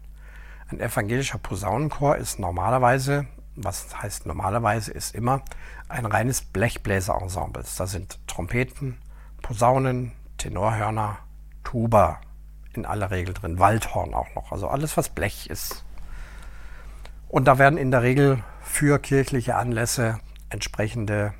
Ein 0.69 0.79
evangelischer 0.79 1.37
Posaunenchor 1.37 2.17
ist 2.17 2.39
normalerweise, 2.39 3.27
was 3.55 4.01
heißt 4.01 4.25
normalerweise, 4.25 4.91
ist 4.91 5.15
immer 5.15 5.41
ein 5.87 6.05
reines 6.05 6.41
Blechbläserensemble. 6.41 7.63
Da 7.77 7.87
sind 7.87 8.19
Trompeten, 8.27 8.97
Posaunen, 9.41 10.11
Tenorhörner, 10.37 11.19
Tuba 11.63 12.19
in 12.73 12.85
aller 12.85 13.11
Regel 13.11 13.33
drin, 13.33 13.59
Waldhorn 13.59 14.13
auch 14.13 14.33
noch, 14.35 14.51
also 14.51 14.67
alles, 14.67 14.97
was 14.97 15.09
Blech 15.09 15.49
ist. 15.49 15.85
Und 17.29 17.45
da 17.45 17.57
werden 17.57 17.77
in 17.77 17.91
der 17.91 18.01
Regel 18.01 18.43
für 18.61 18.99
kirchliche 18.99 19.55
Anlässe 19.55 20.19
entsprechende 20.49 21.33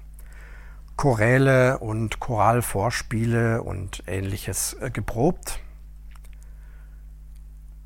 Choräle 0.98 1.80
und 1.80 2.20
Choralvorspiele 2.20 3.62
und 3.62 4.04
ähnliches 4.08 4.74
äh, 4.80 4.90
geprobt. 4.90 5.60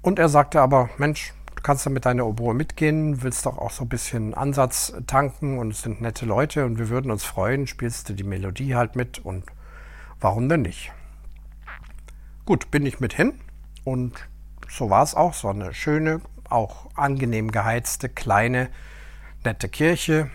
Und 0.02 0.20
er 0.20 0.30
sagte 0.30 0.62
aber, 0.62 0.90
Mensch, 0.98 1.34
du 1.60 1.64
kannst 1.64 1.84
ja 1.84 1.92
mit 1.92 2.06
deiner 2.06 2.26
Oboe 2.26 2.54
mitgehen, 2.54 3.22
willst 3.22 3.46
doch 3.46 3.58
auch 3.58 3.72
so 3.72 3.84
ein 3.84 3.90
bisschen 3.90 4.34
Ansatz 4.34 4.94
tanken 5.08 5.58
und 5.58 5.72
es 5.72 5.82
sind 5.82 6.00
nette 6.00 6.26
Leute 6.26 6.66
und 6.66 6.80
wir 6.80 6.88
würden 6.88 7.12
uns 7.12 7.26
freuen, 7.26 7.68
spielst 7.68 8.08
du 8.08 8.14
die 8.14 8.24
Melodie 8.24 8.76
halt 8.76 8.96
mit 8.96 9.20
und 9.20 9.44
warum 10.22 10.48
denn 10.48 10.62
nicht? 10.62 10.94
Gut, 12.46 12.72
bin 12.72 12.86
ich 12.86 13.02
mit 13.02 13.12
hin 13.12 13.42
und 13.84 14.30
so 14.70 14.90
war 14.90 15.04
es 15.04 15.16
auch. 15.16 15.34
So 15.34 15.50
eine 15.50 15.74
schöne, 15.74 16.22
auch 16.48 16.96
angenehm 16.96 17.52
geheizte, 17.52 18.08
kleine, 18.08 18.70
nette 19.44 19.68
Kirche. 19.68 20.30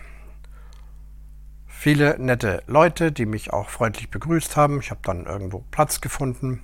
Viele 1.65 2.19
nette 2.19 2.61
Leute, 2.67 3.11
die 3.11 3.25
mich 3.25 3.51
auch 3.51 3.69
freundlich 3.69 4.11
begrüßt 4.11 4.55
haben. 4.57 4.79
Ich 4.79 4.91
habe 4.91 5.01
dann 5.01 5.25
irgendwo 5.25 5.63
Platz 5.71 6.01
gefunden. 6.01 6.61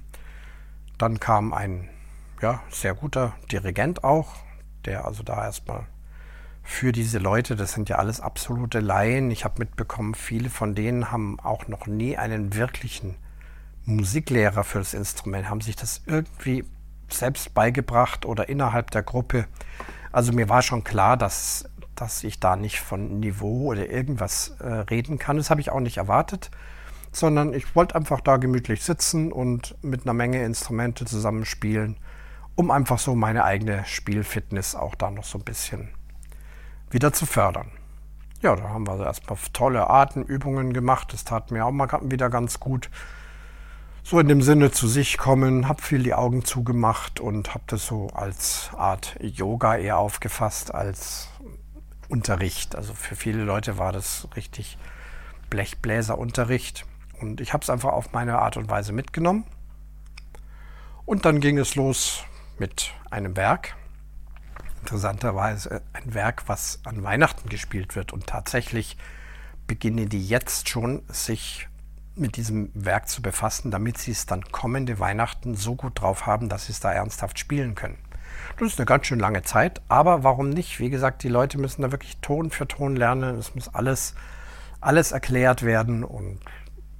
Dann 1.00 1.20
kam 1.20 1.52
ein 1.52 1.90
ja, 2.44 2.62
sehr 2.70 2.94
guter 2.94 3.34
Dirigent 3.52 4.04
auch, 4.04 4.36
der 4.86 5.06
also 5.06 5.24
da 5.24 5.46
erstmal 5.46 5.86
für 6.64 6.92
diese 6.92 7.18
Leute, 7.18 7.56
das 7.56 7.74
sind 7.74 7.90
ja 7.90 7.98
alles 7.98 8.20
absolute 8.20 8.80
Laien. 8.80 9.32
Ich 9.32 9.46
habe 9.46 9.60
mitbekommen, 9.60 10.14
viele 10.14 10.50
von 10.50 10.76
denen 10.76 11.12
haben 11.12 11.40
auch 11.40 11.68
noch 11.68 11.88
nie 11.88 12.18
einen 12.18 12.54
wirklichen 12.56 13.16
Musiklehrer 13.86 14.64
für 14.64 14.78
das 14.78 14.94
Instrument, 14.94 15.50
haben 15.50 15.62
sich 15.62 15.76
das 15.76 16.04
irgendwie 16.06 16.64
selbst 17.10 17.54
beigebracht 17.54 18.26
oder 18.26 18.48
innerhalb 18.48 18.92
der 18.92 19.04
Gruppe. 19.04 19.46
Also 20.12 20.32
mir 20.34 20.50
war 20.50 20.62
schon 20.62 20.84
klar, 20.84 21.18
dass, 21.18 21.66
dass 21.96 22.24
ich 22.24 22.40
da 22.40 22.56
nicht 22.56 22.80
von 22.80 23.20
Niveau 23.20 23.72
oder 23.72 23.90
irgendwas 23.90 24.56
äh, 24.60 24.68
reden 24.68 25.18
kann. 25.18 25.38
Das 25.38 25.50
habe 25.50 25.62
ich 25.62 25.72
auch 25.72 25.80
nicht 25.80 25.98
erwartet, 25.98 26.52
sondern 27.12 27.54
ich 27.54 27.76
wollte 27.76 27.96
einfach 27.96 28.22
da 28.22 28.38
gemütlich 28.38 28.84
sitzen 28.84 29.32
und 29.32 29.76
mit 29.82 30.04
einer 30.04 30.14
Menge 30.14 30.44
Instrumente 30.44 31.06
zusammenspielen, 31.06 31.98
um 32.62 32.70
einfach 32.70 33.00
so 33.00 33.16
meine 33.16 33.44
eigene 33.44 33.84
Spielfitness 33.86 34.76
auch 34.76 34.94
da 34.94 35.10
noch 35.10 35.24
so 35.24 35.40
ein 35.40 35.44
bisschen 35.44 35.90
wieder 36.92 37.12
zu 37.12 37.26
fördern. 37.26 37.72
Ja, 38.44 38.56
da 38.56 38.70
haben 38.70 38.86
wir 38.86 39.04
erstmal 39.04 39.40
tolle 39.52 39.90
Atemübungen 39.90 40.72
gemacht. 40.72 41.12
Das 41.12 41.24
tat 41.24 41.50
mir 41.50 41.66
auch 41.66 41.72
mal 41.72 41.90
wieder 42.04 42.30
ganz 42.30 42.60
gut 42.60 42.92
so 44.04 44.20
in 44.20 44.28
dem 44.28 44.44
Sinne 44.44 44.72
zu 44.72 44.88
sich 44.88 45.18
kommen, 45.18 45.68
habe 45.68 45.82
viel 45.82 46.04
die 46.04 46.14
Augen 46.14 46.46
zugemacht 46.46 47.20
und 47.20 47.54
habe 47.54 47.64
das 47.66 47.86
so 47.86 48.08
als 48.14 48.70
Art 48.76 49.16
Yoga 49.20 49.76
eher 49.78 49.98
aufgefasst 49.98 50.74
als 50.74 51.30
Unterricht. 52.10 52.76
Also 52.76 52.94
für 52.94 53.16
viele 53.16 53.44
Leute 53.44 53.80
war 53.80 53.92
das 53.92 54.28
richtig 54.36 54.78
Blechbläserunterricht 55.50 56.86
und 57.20 57.42
ich 57.42 57.54
habe 57.54 57.64
es 57.64 57.72
einfach 57.72 57.94
auf 57.94 58.12
meine 58.12 58.38
Art 58.38 58.56
und 58.58 58.70
Weise 58.70 58.92
mitgenommen. 58.92 59.46
Und 61.06 61.26
dann 61.26 61.40
ging 61.42 61.58
es 61.58 61.76
los 61.76 62.24
mit 62.62 62.94
einem 63.10 63.36
Werk. 63.36 63.76
Interessanterweise 64.82 65.82
ein 65.94 66.14
Werk, 66.14 66.44
was 66.46 66.80
an 66.86 67.04
Weihnachten 67.04 67.50
gespielt 67.50 67.96
wird 67.96 68.14
und 68.14 68.28
tatsächlich 68.28 68.98
beginnen 69.66 70.10
die 70.10 70.24
jetzt 70.24 70.70
schon 70.70 71.02
sich 71.08 71.68
mit 72.16 72.38
diesem 72.38 72.70
Werk 72.76 73.10
zu 73.10 73.24
befassen, 73.24 73.72
damit 73.72 73.98
sie 73.98 74.12
es 74.12 74.28
dann 74.28 74.44
kommende 74.52 75.00
Weihnachten 75.00 75.56
so 75.56 75.76
gut 75.76 76.02
drauf 76.02 76.28
haben, 76.28 76.50
dass 76.50 76.68
sie 76.68 76.74
es 76.74 76.80
da 76.80 76.92
ernsthaft 76.92 77.40
spielen 77.40 77.74
können. 77.74 77.98
Das 78.60 78.68
ist 78.74 78.80
eine 78.80 78.86
ganz 78.86 79.08
schön 79.08 79.20
lange 79.20 79.42
Zeit, 79.42 79.82
aber 79.88 80.24
warum 80.24 80.50
nicht? 80.52 80.80
Wie 80.80 80.92
gesagt, 80.92 81.24
die 81.24 81.30
Leute 81.30 81.58
müssen 81.58 81.82
da 81.82 81.92
wirklich 81.92 82.18
Ton 82.18 82.52
für 82.52 82.68
Ton 82.68 82.96
lernen. 82.96 83.40
Es 83.40 83.56
muss 83.56 83.74
alles, 83.74 84.14
alles 84.82 85.14
erklärt 85.14 85.64
werden 85.64 86.04
und 86.04 86.42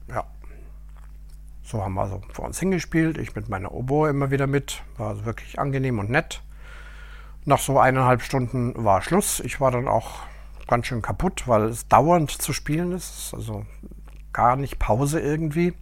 ja. 0.08 0.26
So 1.72 1.82
haben 1.82 1.94
wir 1.94 2.02
also 2.02 2.20
vor 2.34 2.44
uns 2.44 2.60
hingespielt. 2.60 3.18
Ich 3.18 3.34
mit 3.34 3.48
meiner 3.48 3.72
Oboe 3.72 4.10
immer 4.10 4.30
wieder 4.30 4.46
mit. 4.46 4.84
War 4.98 5.12
also 5.12 5.24
wirklich 5.24 5.58
angenehm 5.58 6.00
und 6.00 6.10
nett. 6.10 6.42
Nach 7.46 7.60
so 7.60 7.80
eineinhalb 7.80 8.22
Stunden 8.24 8.74
war 8.84 9.02
Schluss. 9.02 9.40
Ich 9.40 9.62
war 9.62 9.72
dann 9.72 9.88
auch 9.88 10.20
ganz 10.68 10.88
schön 10.88 11.02
kaputt, 11.02 11.48
weil 11.48 11.64
es 11.64 11.88
dauernd 11.88 12.30
zu 12.30 12.52
spielen 12.52 12.92
ist. 12.92 13.34
Also 13.34 13.66
gar 14.34 14.58
nicht 14.58 14.80
Pause 14.80 15.22
irgendwie. 15.22 15.74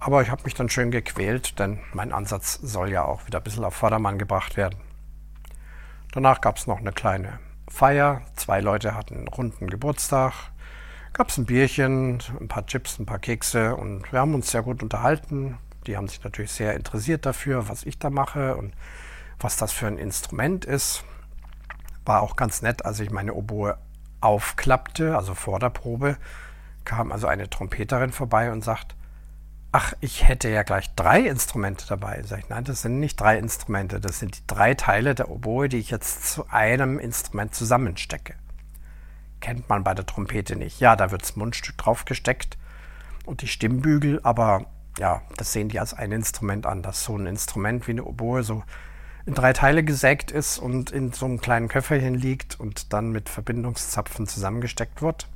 Aber 0.00 0.22
ich 0.22 0.30
habe 0.30 0.42
mich 0.42 0.54
dann 0.54 0.68
schön 0.68 0.90
gequält, 0.90 1.60
denn 1.60 1.78
mein 1.92 2.12
Ansatz 2.12 2.54
soll 2.54 2.90
ja 2.90 3.04
auch 3.04 3.28
wieder 3.28 3.38
ein 3.38 3.44
bisschen 3.44 3.64
auf 3.64 3.74
Vordermann 3.74 4.18
gebracht 4.18 4.56
werden. 4.56 4.80
Danach 6.10 6.40
gab 6.40 6.56
es 6.56 6.66
noch 6.66 6.80
eine 6.80 6.90
kleine 6.90 7.38
Feier. 7.68 8.22
Zwei 8.34 8.60
Leute 8.60 8.96
hatten 8.96 9.18
einen 9.18 9.28
runden 9.28 9.68
Geburtstag. 9.68 10.32
Gab 11.16 11.30
es 11.30 11.38
ein 11.38 11.46
Bierchen, 11.46 12.22
ein 12.38 12.46
paar 12.46 12.66
Chips, 12.66 12.98
ein 12.98 13.06
paar 13.06 13.18
Kekse 13.18 13.74
und 13.74 14.12
wir 14.12 14.20
haben 14.20 14.34
uns 14.34 14.50
sehr 14.50 14.60
gut 14.60 14.82
unterhalten. 14.82 15.56
Die 15.86 15.96
haben 15.96 16.08
sich 16.08 16.22
natürlich 16.22 16.52
sehr 16.52 16.74
interessiert 16.74 17.24
dafür, 17.24 17.70
was 17.70 17.84
ich 17.84 17.98
da 17.98 18.10
mache 18.10 18.54
und 18.54 18.74
was 19.40 19.56
das 19.56 19.72
für 19.72 19.86
ein 19.86 19.96
Instrument 19.96 20.66
ist. 20.66 21.04
War 22.04 22.20
auch 22.20 22.36
ganz 22.36 22.60
nett, 22.60 22.84
als 22.84 23.00
ich 23.00 23.10
meine 23.10 23.32
Oboe 23.32 23.78
aufklappte, 24.20 25.16
also 25.16 25.34
vor 25.34 25.58
der 25.58 25.70
Probe 25.70 26.18
kam 26.84 27.10
also 27.10 27.28
eine 27.28 27.48
Trompeterin 27.48 28.12
vorbei 28.12 28.52
und 28.52 28.62
sagt, 28.62 28.94
ach, 29.72 29.94
ich 30.02 30.28
hätte 30.28 30.50
ja 30.50 30.64
gleich 30.64 30.94
drei 30.96 31.20
Instrumente 31.20 31.86
dabei. 31.88 32.22
Sag 32.26 32.40
ich, 32.40 32.50
nein, 32.50 32.64
das 32.64 32.82
sind 32.82 33.00
nicht 33.00 33.18
drei 33.18 33.38
Instrumente, 33.38 34.00
das 34.00 34.18
sind 34.18 34.36
die 34.36 34.46
drei 34.46 34.74
Teile 34.74 35.14
der 35.14 35.30
Oboe, 35.30 35.70
die 35.70 35.78
ich 35.78 35.90
jetzt 35.90 36.26
zu 36.30 36.46
einem 36.50 36.98
Instrument 36.98 37.54
zusammenstecke. 37.54 38.34
Kennt 39.46 39.68
man 39.68 39.84
bei 39.84 39.94
der 39.94 40.04
Trompete 40.04 40.56
nicht. 40.56 40.80
Ja, 40.80 40.96
da 40.96 41.12
wird 41.12 41.22
das 41.22 41.36
Mundstück 41.36 41.78
drauf 41.78 42.04
gesteckt 42.04 42.58
und 43.26 43.42
die 43.42 43.46
Stimmbügel, 43.46 44.18
aber 44.24 44.66
ja, 44.98 45.22
das 45.36 45.52
sehen 45.52 45.68
die 45.68 45.78
als 45.78 45.94
ein 45.94 46.10
Instrument 46.10 46.66
an, 46.66 46.82
dass 46.82 47.04
so 47.04 47.16
ein 47.16 47.26
Instrument 47.26 47.86
wie 47.86 47.92
eine 47.92 48.02
Oboe 48.02 48.42
so 48.42 48.64
in 49.24 49.34
drei 49.34 49.52
Teile 49.52 49.84
gesägt 49.84 50.32
ist 50.32 50.58
und 50.58 50.90
in 50.90 51.12
so 51.12 51.26
einem 51.26 51.40
kleinen 51.40 51.68
Köfferchen 51.68 52.16
liegt 52.16 52.58
und 52.58 52.92
dann 52.92 53.12
mit 53.12 53.28
Verbindungszapfen 53.28 54.26
zusammengesteckt 54.26 55.00
wird. 55.00 55.28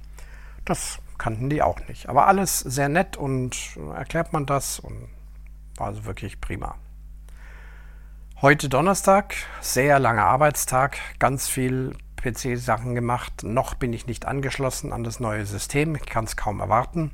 Das 0.65 0.99
kannten 1.17 1.49
die 1.49 1.63
auch 1.63 1.79
nicht. 1.87 2.09
Aber 2.09 2.27
alles 2.27 2.59
sehr 2.59 2.89
nett 2.89 3.17
und 3.17 3.79
erklärt 3.95 4.33
man 4.33 4.45
das 4.45 4.81
und 4.81 5.09
war 5.77 5.87
also 5.87 6.05
wirklich 6.05 6.41
prima. 6.41 6.75
Heute 8.43 8.69
Donnerstag, 8.69 9.37
sehr 9.61 10.01
langer 10.01 10.25
Arbeitstag, 10.25 10.99
ganz 11.21 11.47
viel 11.47 11.95
PC-Sachen 12.21 12.95
gemacht. 12.95 13.43
Noch 13.43 13.75
bin 13.75 13.93
ich 13.93 14.07
nicht 14.07 14.27
angeschlossen 14.27 14.93
an 14.93 15.05
das 15.05 15.21
neue 15.21 15.47
System, 15.47 15.95
ich 15.97 16.07
kann 16.07 16.25
es 16.25 16.37
kaum 16.37 16.61
erwarten. 16.61 17.11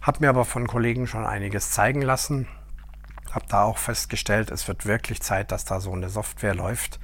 Habe 0.00 0.20
mir 0.20 0.28
aber 0.28 0.44
von 0.44 0.66
Kollegen 0.66 1.06
schon 1.06 1.26
einiges 1.26 1.70
zeigen 1.72 2.02
lassen. 2.02 2.46
Habe 3.32 3.46
da 3.48 3.64
auch 3.64 3.78
festgestellt, 3.78 4.50
es 4.50 4.68
wird 4.68 4.86
wirklich 4.86 5.20
Zeit, 5.20 5.52
dass 5.52 5.64
da 5.64 5.80
so 5.80 5.92
eine 5.92 6.08
Software 6.08 6.54
läuft. 6.54 6.98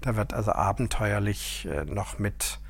Da 0.00 0.16
wird 0.16 0.32
also 0.32 0.52
abenteuerlich 0.52 1.68
äh, 1.70 1.84
noch 1.84 2.18
mit 2.18 2.60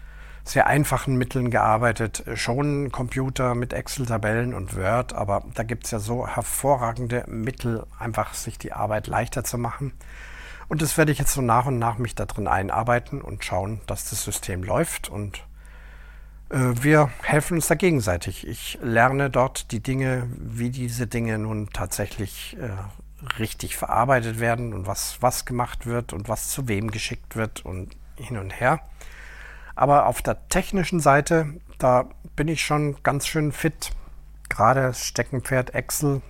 sehr 0.49 0.66
einfachen 0.68 1.16
Mitteln 1.16 1.50
gearbeitet, 1.50 2.25
schon 2.35 2.92
Computer 2.92 3.56
mit 3.56 3.73
Excel-Tabellen 3.73 4.54
und 4.54 4.76
Word, 4.76 5.12
aber 5.12 5.42
da 5.54 5.64
gibt 5.64 5.87
es 5.87 5.90
ja 5.90 5.99
so 5.99 6.26
hervorragende 6.26 7.25
Mittel, 7.26 7.85
einfach 7.99 8.33
sich 8.33 8.56
die 8.56 8.73
Arbeit 8.73 9.09
leichter 9.09 9.42
zu 9.42 9.59
machen. 9.59 9.92
Und 10.68 10.82
das 10.82 10.99
werde 10.99 11.12
ich 11.12 11.18
jetzt 11.18 11.32
so 11.32 11.40
nach 11.40 11.66
und 11.66 11.78
nach 11.78 11.99
mich 11.99 12.14
da 12.14 12.26
drin 12.26 12.49
einarbeiten 12.49 13.20
und 13.20 13.44
schauen, 13.44 13.80
dass 13.87 14.11
das 14.11 14.25
System 14.25 14.62
läuft 14.62 15.08
und 15.08 15.44
äh, 16.50 16.73
wir 16.82 17.11
helfen 17.23 17.54
uns 17.54 17.68
da 17.68 17.75
gegenseitig. 17.75 18.46
Ich 18.46 18.78
lerne 18.82 19.30
dort 19.30 19.73
die 19.73 19.80
Dinge, 19.80 20.28
wie 20.37 20.70
diese 20.70 21.06
Dinge 21.06 21.38
nun 21.38 21.70
tatsächlich 21.73 22.56
äh, 22.61 22.70
richtig 23.38 23.76
verarbeitet 23.76 24.40
werden 24.40 24.73
und 24.73 24.87
was, 24.87 25.18
was 25.20 25.44
gemacht 25.44 25.87
wird 25.87 26.12
und 26.12 26.28
was 26.28 26.49
zu 26.50 26.68
wem 26.68 26.90
geschickt 26.90 27.37
wird 27.37 27.64
und 27.64 27.96
hin 28.16 28.38
und 28.38 28.50
her. 28.50 28.80
Aber 29.75 30.06
auf 30.06 30.23
der 30.23 30.49
technischen 30.49 31.00
Seite, 31.00 31.54
da 31.78 32.08
bin 32.35 32.49
ich 32.49 32.64
schon 32.64 33.02
ganz 33.02 33.26
schön 33.26 33.52
fit. 33.52 33.90
Gerade 34.49 34.94
Steckenpferd 34.94 35.75
Excel. 35.75 36.23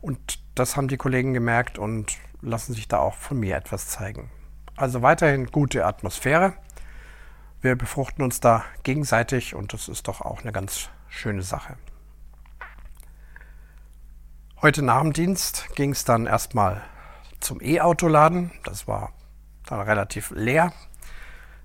Und 0.00 0.40
das 0.54 0.76
haben 0.76 0.88
die 0.88 0.96
Kollegen 0.96 1.34
gemerkt 1.34 1.78
und 1.78 2.16
lassen 2.46 2.72
sich 2.72 2.88
da 2.88 2.98
auch 2.98 3.14
von 3.14 3.38
mir 3.38 3.56
etwas 3.56 3.88
zeigen. 3.88 4.30
Also 4.76 5.02
weiterhin 5.02 5.46
gute 5.46 5.84
Atmosphäre. 5.84 6.54
Wir 7.60 7.76
befruchten 7.76 8.22
uns 8.22 8.40
da 8.40 8.64
gegenseitig 8.82 9.54
und 9.54 9.72
das 9.72 9.88
ist 9.88 10.08
doch 10.08 10.20
auch 10.20 10.42
eine 10.42 10.52
ganz 10.52 10.88
schöne 11.08 11.42
Sache. 11.42 11.76
Heute 14.62 14.82
nach 14.82 15.02
dem 15.02 15.12
Dienst 15.12 15.74
ging 15.74 15.90
es 15.90 16.04
dann 16.04 16.26
erstmal 16.26 16.82
zum 17.40 17.60
E-Auto-Laden. 17.60 18.52
Das 18.64 18.86
war 18.86 19.12
dann 19.66 19.80
relativ 19.80 20.30
leer. 20.30 20.72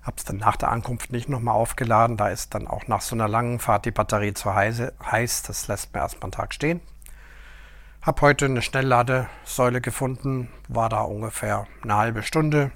Habe 0.02 0.16
es 0.16 0.24
dann 0.24 0.36
nach 0.36 0.56
der 0.56 0.70
Ankunft 0.70 1.12
nicht 1.12 1.28
nochmal 1.28 1.54
aufgeladen. 1.54 2.16
Da 2.16 2.28
ist 2.28 2.54
dann 2.54 2.66
auch 2.66 2.88
nach 2.88 3.00
so 3.00 3.14
einer 3.14 3.28
langen 3.28 3.60
Fahrt 3.60 3.84
die 3.84 3.92
Batterie 3.92 4.34
zu 4.34 4.54
heiß. 4.54 5.42
Das 5.42 5.68
lässt 5.68 5.94
mir 5.94 6.00
erstmal 6.00 6.24
einen 6.24 6.32
Tag 6.32 6.52
stehen. 6.52 6.80
Habe 8.02 8.22
heute 8.22 8.46
eine 8.46 8.62
Schnellladesäule 8.62 9.80
gefunden. 9.80 10.48
War 10.66 10.88
da 10.88 11.02
ungefähr 11.02 11.68
eine 11.84 11.94
halbe 11.94 12.24
Stunde. 12.24 12.72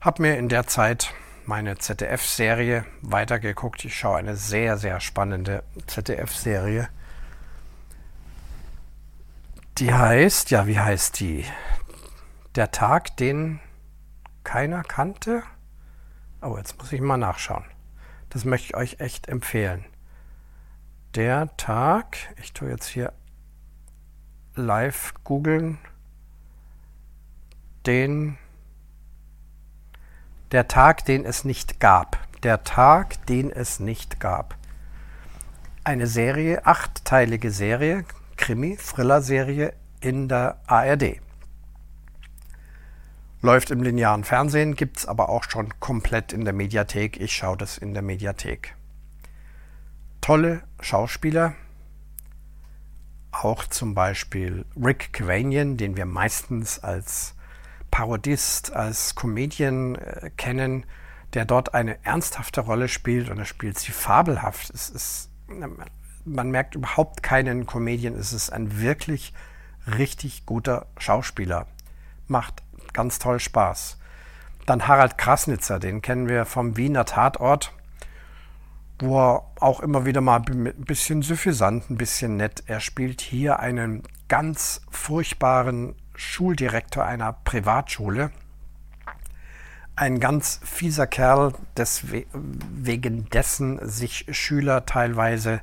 Habe 0.00 0.22
mir 0.22 0.38
in 0.38 0.48
der 0.48 0.68
Zeit 0.68 1.12
meine 1.46 1.78
ZDF-Serie 1.78 2.84
weitergeguckt. 3.02 3.84
Ich 3.84 3.98
schaue 3.98 4.18
eine 4.18 4.36
sehr, 4.36 4.78
sehr 4.78 5.00
spannende 5.00 5.64
ZDF-Serie. 5.88 6.88
Die 9.78 9.92
heißt, 9.92 10.52
ja, 10.52 10.68
wie 10.68 10.78
heißt 10.78 11.18
die? 11.18 11.44
Der 12.54 12.70
Tag, 12.70 13.16
den 13.16 13.58
keiner 14.44 14.84
kannte? 14.84 15.42
Oh, 16.40 16.56
jetzt 16.56 16.78
muss 16.78 16.92
ich 16.92 17.00
mal 17.00 17.16
nachschauen. 17.16 17.64
Das 18.30 18.44
möchte 18.44 18.68
ich 18.68 18.76
euch 18.76 19.00
echt 19.00 19.26
empfehlen. 19.26 19.84
Der 21.16 21.56
Tag, 21.56 22.16
ich 22.40 22.52
tue 22.52 22.70
jetzt 22.70 22.86
hier 22.86 23.12
live 24.56 25.12
googeln, 25.22 25.78
den, 27.86 28.38
der 30.50 30.66
Tag, 30.66 31.04
den 31.04 31.24
es 31.24 31.44
nicht 31.44 31.78
gab. 31.78 32.18
Der 32.42 32.64
Tag, 32.64 33.24
den 33.26 33.50
es 33.50 33.80
nicht 33.80 34.20
gab. 34.20 34.56
Eine 35.84 36.06
Serie, 36.06 36.66
achtteilige 36.66 37.50
Serie, 37.50 38.04
Krimi, 38.36 38.76
Thriller-Serie 38.76 39.72
in 40.00 40.28
der 40.28 40.58
ARD. 40.66 41.20
Läuft 43.42 43.70
im 43.70 43.82
linearen 43.82 44.24
Fernsehen, 44.24 44.74
gibt 44.74 44.98
es 44.98 45.06
aber 45.06 45.28
auch 45.28 45.44
schon 45.44 45.78
komplett 45.78 46.32
in 46.32 46.44
der 46.44 46.52
Mediathek. 46.52 47.20
Ich 47.20 47.34
schaue 47.34 47.56
das 47.56 47.78
in 47.78 47.94
der 47.94 48.02
Mediathek. 48.02 48.74
Tolle 50.20 50.62
Schauspieler, 50.80 51.54
auch 53.44 53.66
zum 53.66 53.94
Beispiel 53.94 54.64
Rick 54.76 55.12
Cavanian, 55.12 55.76
den 55.76 55.96
wir 55.96 56.06
meistens 56.06 56.78
als 56.78 57.34
Parodist, 57.90 58.72
als 58.72 59.14
Comedian 59.14 59.94
äh, 59.96 60.30
kennen, 60.36 60.84
der 61.34 61.44
dort 61.44 61.74
eine 61.74 62.04
ernsthafte 62.04 62.60
Rolle 62.62 62.88
spielt 62.88 63.28
und 63.28 63.38
er 63.38 63.44
spielt 63.44 63.78
sie 63.78 63.92
fabelhaft. 63.92 64.70
Es 64.70 64.88
ist, 64.88 65.30
man 66.24 66.50
merkt 66.50 66.74
überhaupt 66.74 67.22
keinen 67.22 67.66
Comedian, 67.66 68.14
es 68.14 68.32
ist 68.32 68.50
ein 68.50 68.80
wirklich 68.80 69.32
richtig 69.86 70.46
guter 70.46 70.86
Schauspieler. 70.98 71.66
Macht 72.28 72.62
ganz 72.92 73.18
toll 73.18 73.38
Spaß. 73.38 73.98
Dann 74.66 74.88
Harald 74.88 75.16
Krasnitzer, 75.16 75.78
den 75.78 76.02
kennen 76.02 76.28
wir 76.28 76.44
vom 76.44 76.76
Wiener 76.76 77.04
Tatort, 77.04 77.72
wo 78.98 79.18
er 79.18 79.44
auch 79.60 79.80
immer 79.80 80.06
wieder 80.06 80.20
mal 80.20 80.42
ein 80.48 80.84
bisschen 80.84 81.22
suffisant, 81.22 81.90
ein 81.90 81.96
bisschen 81.96 82.36
nett. 82.36 82.64
Er 82.66 82.80
spielt 82.80 83.20
hier 83.20 83.60
einen 83.60 84.02
ganz 84.28 84.80
furchtbaren 84.90 85.94
Schuldirektor 86.14 87.04
einer 87.04 87.32
Privatschule. 87.32 88.30
Ein 89.94 90.20
ganz 90.20 90.60
fieser 90.62 91.06
Kerl, 91.06 91.54
wegen 92.32 93.28
dessen 93.30 93.78
sich 93.88 94.26
Schüler 94.30 94.86
teilweise 94.86 95.60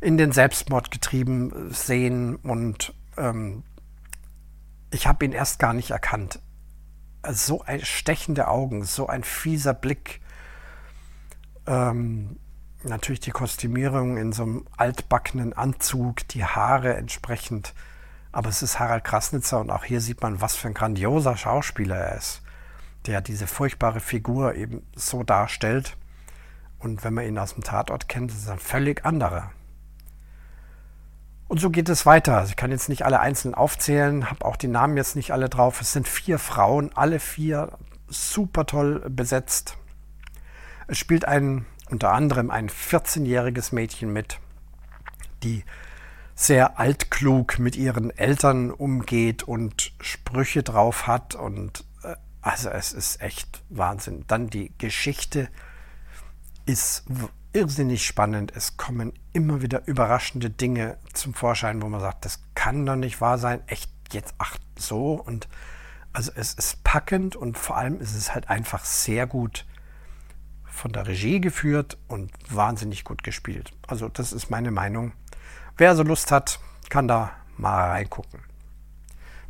in 0.00 0.16
den 0.16 0.32
Selbstmord 0.32 0.90
getrieben 0.90 1.70
sehen 1.72 2.36
und 2.36 2.94
ähm, 3.16 3.62
ich 4.90 5.06
habe 5.06 5.24
ihn 5.24 5.32
erst 5.32 5.58
gar 5.58 5.72
nicht 5.72 5.90
erkannt 5.90 6.40
so 7.28 7.62
ein 7.62 7.84
stechende 7.84 8.48
Augen, 8.48 8.84
so 8.84 9.06
ein 9.06 9.24
fieser 9.24 9.74
Blick. 9.74 10.20
Ähm, 11.66 12.36
natürlich 12.84 13.20
die 13.20 13.30
Kostümierung 13.30 14.16
in 14.16 14.32
so 14.32 14.42
einem 14.42 14.66
altbackenen 14.76 15.52
Anzug, 15.52 16.26
die 16.28 16.44
Haare 16.44 16.96
entsprechend. 16.96 17.74
Aber 18.32 18.48
es 18.48 18.62
ist 18.62 18.78
Harald 18.78 19.04
Krasnitzer 19.04 19.60
und 19.60 19.70
auch 19.70 19.84
hier 19.84 20.00
sieht 20.00 20.22
man, 20.22 20.40
was 20.40 20.56
für 20.56 20.68
ein 20.68 20.74
grandioser 20.74 21.36
Schauspieler 21.36 21.96
er 21.96 22.16
ist, 22.16 22.42
der 23.06 23.20
diese 23.20 23.46
furchtbare 23.46 24.00
Figur 24.00 24.54
eben 24.54 24.86
so 24.94 25.22
darstellt. 25.22 25.96
Und 26.78 27.04
wenn 27.04 27.14
man 27.14 27.26
ihn 27.26 27.38
aus 27.38 27.54
dem 27.54 27.64
Tatort 27.64 28.08
kennt, 28.08 28.30
ist 28.30 28.46
er 28.46 28.54
ein 28.54 28.58
völlig 28.58 29.04
anderer. 29.04 29.50
Und 31.50 31.58
so 31.58 31.68
geht 31.68 31.88
es 31.88 32.06
weiter. 32.06 32.36
Also 32.38 32.50
ich 32.50 32.56
kann 32.56 32.70
jetzt 32.70 32.88
nicht 32.88 33.04
alle 33.04 33.18
einzeln 33.18 33.54
aufzählen, 33.54 34.30
habe 34.30 34.44
auch 34.44 34.56
die 34.56 34.68
Namen 34.68 34.96
jetzt 34.96 35.16
nicht 35.16 35.32
alle 35.32 35.48
drauf. 35.48 35.80
Es 35.80 35.92
sind 35.92 36.06
vier 36.06 36.38
Frauen, 36.38 36.92
alle 36.94 37.18
vier 37.18 37.76
super 38.06 38.66
toll 38.66 39.04
besetzt. 39.10 39.76
Es 40.86 40.96
spielt 40.98 41.24
ein, 41.24 41.66
unter 41.90 42.12
anderem 42.12 42.50
ein 42.50 42.68
14-jähriges 42.68 43.74
Mädchen 43.74 44.12
mit, 44.12 44.38
die 45.42 45.64
sehr 46.34 46.78
altklug 46.78 47.58
mit 47.58 47.76
ihren 47.76 48.10
Eltern 48.16 48.70
umgeht 48.70 49.42
und 49.42 49.92
Sprüche 50.00 50.62
drauf 50.62 51.06
hat. 51.06 51.34
Und 51.34 51.84
äh, 52.02 52.14
also 52.40 52.70
es 52.70 52.92
ist 52.92 53.20
echt 53.20 53.62
Wahnsinn. 53.68 54.24
Dann 54.26 54.48
die 54.48 54.72
Geschichte 54.78 55.48
ist 56.64 57.04
irrsinnig 57.52 58.06
spannend. 58.06 58.52
Es 58.54 58.76
kommen 58.76 59.12
immer 59.32 59.60
wieder 59.60 59.86
überraschende 59.86 60.48
Dinge 60.48 60.96
zum 61.12 61.34
Vorschein, 61.34 61.82
wo 61.82 61.88
man 61.88 62.00
sagt, 62.00 62.24
das 62.24 62.40
kann 62.54 62.86
doch 62.86 62.96
nicht 62.96 63.20
wahr 63.20 63.38
sein. 63.38 63.62
Echt 63.66 63.90
jetzt, 64.12 64.34
ach 64.38 64.56
so. 64.76 65.14
Und 65.14 65.48
also 66.12 66.32
es 66.34 66.54
ist 66.54 66.82
packend 66.84 67.36
und 67.36 67.58
vor 67.58 67.76
allem 67.76 68.00
ist 68.00 68.16
es 68.16 68.34
halt 68.34 68.48
einfach 68.48 68.84
sehr 68.84 69.26
gut 69.26 69.66
von 70.70 70.92
der 70.92 71.06
Regie 71.06 71.40
geführt 71.40 71.98
und 72.08 72.30
wahnsinnig 72.48 73.04
gut 73.04 73.22
gespielt. 73.22 73.72
Also 73.86 74.08
das 74.08 74.32
ist 74.32 74.50
meine 74.50 74.70
Meinung. 74.70 75.12
Wer 75.76 75.96
so 75.96 76.02
Lust 76.02 76.32
hat, 76.32 76.60
kann 76.88 77.08
da 77.08 77.32
mal 77.56 77.90
reingucken. 77.90 78.40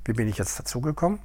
Wie 0.04 0.12
bin 0.12 0.28
ich 0.28 0.38
jetzt 0.38 0.58
dazu 0.58 0.80
gekommen? 0.80 1.20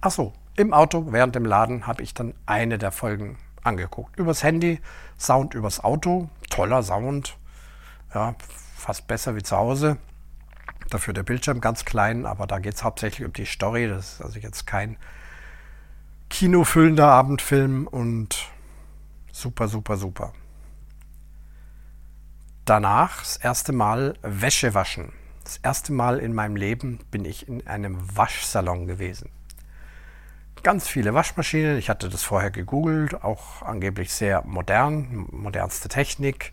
Ach 0.00 0.10
so, 0.10 0.32
im 0.56 0.74
Auto 0.74 1.12
während 1.12 1.34
dem 1.34 1.44
Laden 1.44 1.86
habe 1.86 2.02
ich 2.02 2.14
dann 2.14 2.34
eine 2.44 2.78
der 2.78 2.92
Folgen 2.92 3.38
angeguckt. 3.62 4.18
Übers 4.18 4.42
Handy, 4.42 4.80
Sound 5.18 5.54
übers 5.54 5.82
Auto, 5.82 6.28
toller 6.50 6.82
Sound, 6.82 7.36
ja, 8.12 8.34
fast 8.76 9.06
besser 9.06 9.36
wie 9.36 9.42
zu 9.42 9.56
Hause. 9.56 9.96
Dafür 10.90 11.14
der 11.14 11.22
Bildschirm 11.22 11.60
ganz 11.60 11.84
klein, 11.84 12.26
aber 12.26 12.46
da 12.46 12.58
geht 12.58 12.74
es 12.74 12.84
hauptsächlich 12.84 13.24
um 13.24 13.32
die 13.32 13.46
Story. 13.46 13.88
Das 13.88 14.14
ist 14.14 14.22
also 14.22 14.38
jetzt 14.38 14.66
kein 14.66 14.96
kinofüllender 16.32 17.06
Abendfilm 17.06 17.86
und 17.86 18.48
super, 19.30 19.68
super, 19.68 19.96
super. 19.96 20.32
Danach 22.64 23.20
das 23.20 23.36
erste 23.36 23.72
Mal 23.72 24.14
Wäsche 24.22 24.74
waschen. 24.74 25.12
Das 25.44 25.58
erste 25.58 25.92
Mal 25.92 26.18
in 26.18 26.34
meinem 26.34 26.56
Leben 26.56 27.00
bin 27.10 27.24
ich 27.24 27.46
in 27.48 27.66
einem 27.66 27.98
Waschsalon 28.16 28.86
gewesen 28.86 29.28
ganz 30.62 30.88
viele 30.88 31.14
Waschmaschinen. 31.14 31.78
Ich 31.78 31.90
hatte 31.90 32.08
das 32.08 32.22
vorher 32.22 32.50
gegoogelt, 32.50 33.22
auch 33.22 33.62
angeblich 33.62 34.12
sehr 34.12 34.42
modern, 34.44 35.26
modernste 35.30 35.88
Technik. 35.88 36.52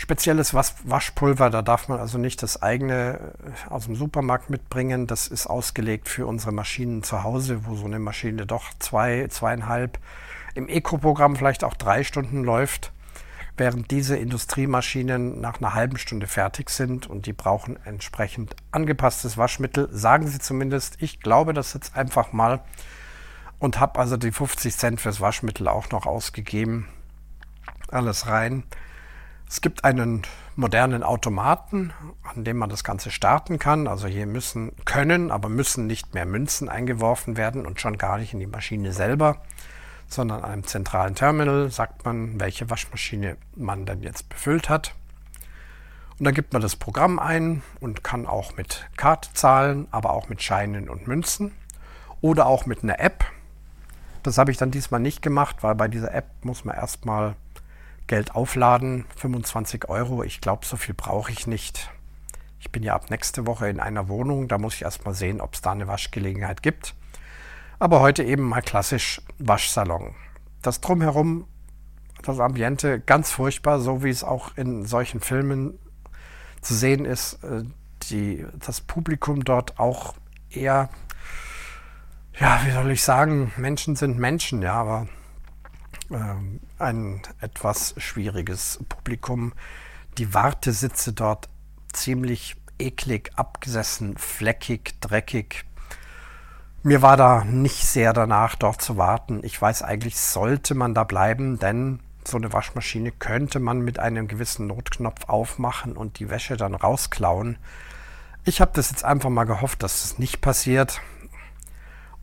Spezielles 0.00 0.54
Waschpulver, 0.54 1.50
da 1.50 1.60
darf 1.60 1.88
man 1.88 1.98
also 1.98 2.18
nicht 2.18 2.40
das 2.44 2.62
eigene 2.62 3.18
äh, 3.18 3.68
aus 3.68 3.86
dem 3.86 3.96
Supermarkt 3.96 4.48
mitbringen. 4.48 5.08
Das 5.08 5.26
ist 5.26 5.48
ausgelegt 5.48 6.08
für 6.08 6.24
unsere 6.24 6.52
Maschinen 6.52 7.02
zu 7.02 7.24
Hause, 7.24 7.66
wo 7.66 7.74
so 7.74 7.86
eine 7.86 7.98
Maschine 7.98 8.46
doch 8.46 8.70
zwei, 8.78 9.26
zweieinhalb 9.26 9.98
im 10.54 10.68
Eco-Programm 10.68 11.34
vielleicht 11.34 11.64
auch 11.64 11.74
drei 11.74 12.04
Stunden 12.04 12.44
läuft, 12.44 12.92
während 13.56 13.90
diese 13.90 14.16
Industriemaschinen 14.16 15.40
nach 15.40 15.58
einer 15.58 15.74
halben 15.74 15.98
Stunde 15.98 16.28
fertig 16.28 16.70
sind 16.70 17.08
und 17.08 17.26
die 17.26 17.32
brauchen 17.32 17.76
entsprechend 17.84 18.54
angepasstes 18.70 19.36
Waschmittel, 19.36 19.88
sagen 19.90 20.28
sie 20.28 20.38
zumindest. 20.38 21.02
Ich 21.02 21.18
glaube 21.18 21.54
das 21.54 21.74
jetzt 21.74 21.96
einfach 21.96 22.32
mal 22.32 22.60
und 23.58 23.80
habe 23.80 23.98
also 23.98 24.16
die 24.16 24.30
50 24.30 24.76
Cent 24.76 25.00
fürs 25.00 25.20
Waschmittel 25.20 25.66
auch 25.66 25.90
noch 25.90 26.06
ausgegeben. 26.06 26.86
Alles 27.90 28.28
rein. 28.28 28.62
Es 29.50 29.62
gibt 29.62 29.84
einen 29.84 30.22
modernen 30.56 31.02
Automaten, 31.02 31.92
an 32.22 32.44
dem 32.44 32.58
man 32.58 32.68
das 32.68 32.84
Ganze 32.84 33.10
starten 33.10 33.58
kann. 33.58 33.86
Also 33.88 34.06
hier 34.06 34.26
müssen 34.26 34.72
können, 34.84 35.30
aber 35.30 35.48
müssen 35.48 35.86
nicht 35.86 36.12
mehr 36.12 36.26
Münzen 36.26 36.68
eingeworfen 36.68 37.36
werden 37.38 37.64
und 37.64 37.80
schon 37.80 37.96
gar 37.96 38.18
nicht 38.18 38.34
in 38.34 38.40
die 38.40 38.46
Maschine 38.46 38.92
selber, 38.92 39.40
sondern 40.06 40.44
an 40.44 40.50
einem 40.50 40.64
zentralen 40.64 41.14
Terminal 41.14 41.70
sagt 41.70 42.04
man, 42.04 42.38
welche 42.38 42.68
Waschmaschine 42.68 43.38
man 43.56 43.86
denn 43.86 44.02
jetzt 44.02 44.28
befüllt 44.28 44.68
hat. 44.68 44.94
Und 46.18 46.24
dann 46.24 46.34
gibt 46.34 46.52
man 46.52 46.60
das 46.60 46.76
Programm 46.76 47.18
ein 47.18 47.62
und 47.80 48.04
kann 48.04 48.26
auch 48.26 48.56
mit 48.56 48.86
Karte 48.96 49.32
zahlen, 49.32 49.88
aber 49.92 50.12
auch 50.12 50.28
mit 50.28 50.42
Scheinen 50.42 50.90
und 50.90 51.06
Münzen 51.06 51.52
oder 52.20 52.46
auch 52.46 52.66
mit 52.66 52.82
einer 52.82 53.00
App. 53.00 53.24
Das 54.24 54.36
habe 54.36 54.50
ich 54.50 54.56
dann 54.58 54.72
diesmal 54.72 55.00
nicht 55.00 55.22
gemacht, 55.22 55.58
weil 55.62 55.74
bei 55.74 55.88
dieser 55.88 56.12
App 56.12 56.26
muss 56.42 56.64
man 56.64 56.76
erstmal 56.76 57.36
Geld 58.08 58.34
aufladen, 58.34 59.04
25 59.16 59.88
Euro. 59.88 60.24
Ich 60.24 60.40
glaube, 60.40 60.66
so 60.66 60.76
viel 60.76 60.94
brauche 60.94 61.30
ich 61.30 61.46
nicht. 61.46 61.90
Ich 62.58 62.72
bin 62.72 62.82
ja 62.82 62.94
ab 62.94 63.10
nächste 63.10 63.46
Woche 63.46 63.68
in 63.68 63.78
einer 63.78 64.08
Wohnung, 64.08 64.48
da 64.48 64.58
muss 64.58 64.74
ich 64.74 64.82
erstmal 64.82 65.14
sehen, 65.14 65.40
ob 65.40 65.54
es 65.54 65.60
da 65.60 65.70
eine 65.70 65.86
Waschgelegenheit 65.86 66.62
gibt. 66.62 66.94
Aber 67.78 68.00
heute 68.00 68.24
eben 68.24 68.42
mal 68.42 68.62
klassisch 68.62 69.22
Waschsalon. 69.38 70.16
Das 70.62 70.80
drumherum, 70.80 71.46
das 72.22 72.40
Ambiente, 72.40 72.98
ganz 72.98 73.30
furchtbar, 73.30 73.78
so 73.78 74.02
wie 74.02 74.10
es 74.10 74.24
auch 74.24 74.56
in 74.56 74.84
solchen 74.84 75.20
Filmen 75.20 75.78
zu 76.60 76.74
sehen 76.74 77.04
ist. 77.04 77.44
Äh, 77.44 77.62
die, 78.10 78.44
das 78.58 78.80
Publikum 78.80 79.44
dort 79.44 79.78
auch 79.78 80.14
eher, 80.50 80.88
ja, 82.38 82.60
wie 82.64 82.70
soll 82.70 82.90
ich 82.90 83.02
sagen, 83.02 83.52
Menschen 83.56 83.96
sind 83.96 84.18
Menschen, 84.18 84.62
ja, 84.62 84.74
aber 84.74 85.08
ähm, 86.10 86.60
ein 86.78 87.22
etwas 87.40 87.94
schwieriges 87.98 88.78
Publikum. 88.88 89.52
Die 90.16 90.34
Wartesitze 90.34 91.12
dort 91.12 91.48
ziemlich 91.92 92.56
eklig, 92.78 93.32
abgesessen, 93.36 94.16
fleckig, 94.16 95.00
dreckig. 95.00 95.64
Mir 96.82 97.02
war 97.02 97.16
da 97.16 97.44
nicht 97.44 97.84
sehr 97.84 98.12
danach, 98.12 98.54
dort 98.54 98.80
zu 98.80 98.96
warten. 98.96 99.40
Ich 99.42 99.60
weiß 99.60 99.82
eigentlich, 99.82 100.16
sollte 100.16 100.74
man 100.74 100.94
da 100.94 101.04
bleiben, 101.04 101.58
denn 101.58 102.00
so 102.24 102.36
eine 102.36 102.52
Waschmaschine 102.52 103.10
könnte 103.10 103.58
man 103.58 103.80
mit 103.80 103.98
einem 103.98 104.28
gewissen 104.28 104.66
Notknopf 104.66 105.28
aufmachen 105.28 105.96
und 105.96 106.18
die 106.18 106.30
Wäsche 106.30 106.56
dann 106.56 106.74
rausklauen. 106.74 107.58
Ich 108.44 108.60
habe 108.60 108.70
das 108.74 108.90
jetzt 108.90 109.04
einfach 109.04 109.30
mal 109.30 109.44
gehofft, 109.44 109.82
dass 109.82 110.02
das 110.02 110.18
nicht 110.18 110.40
passiert 110.40 111.00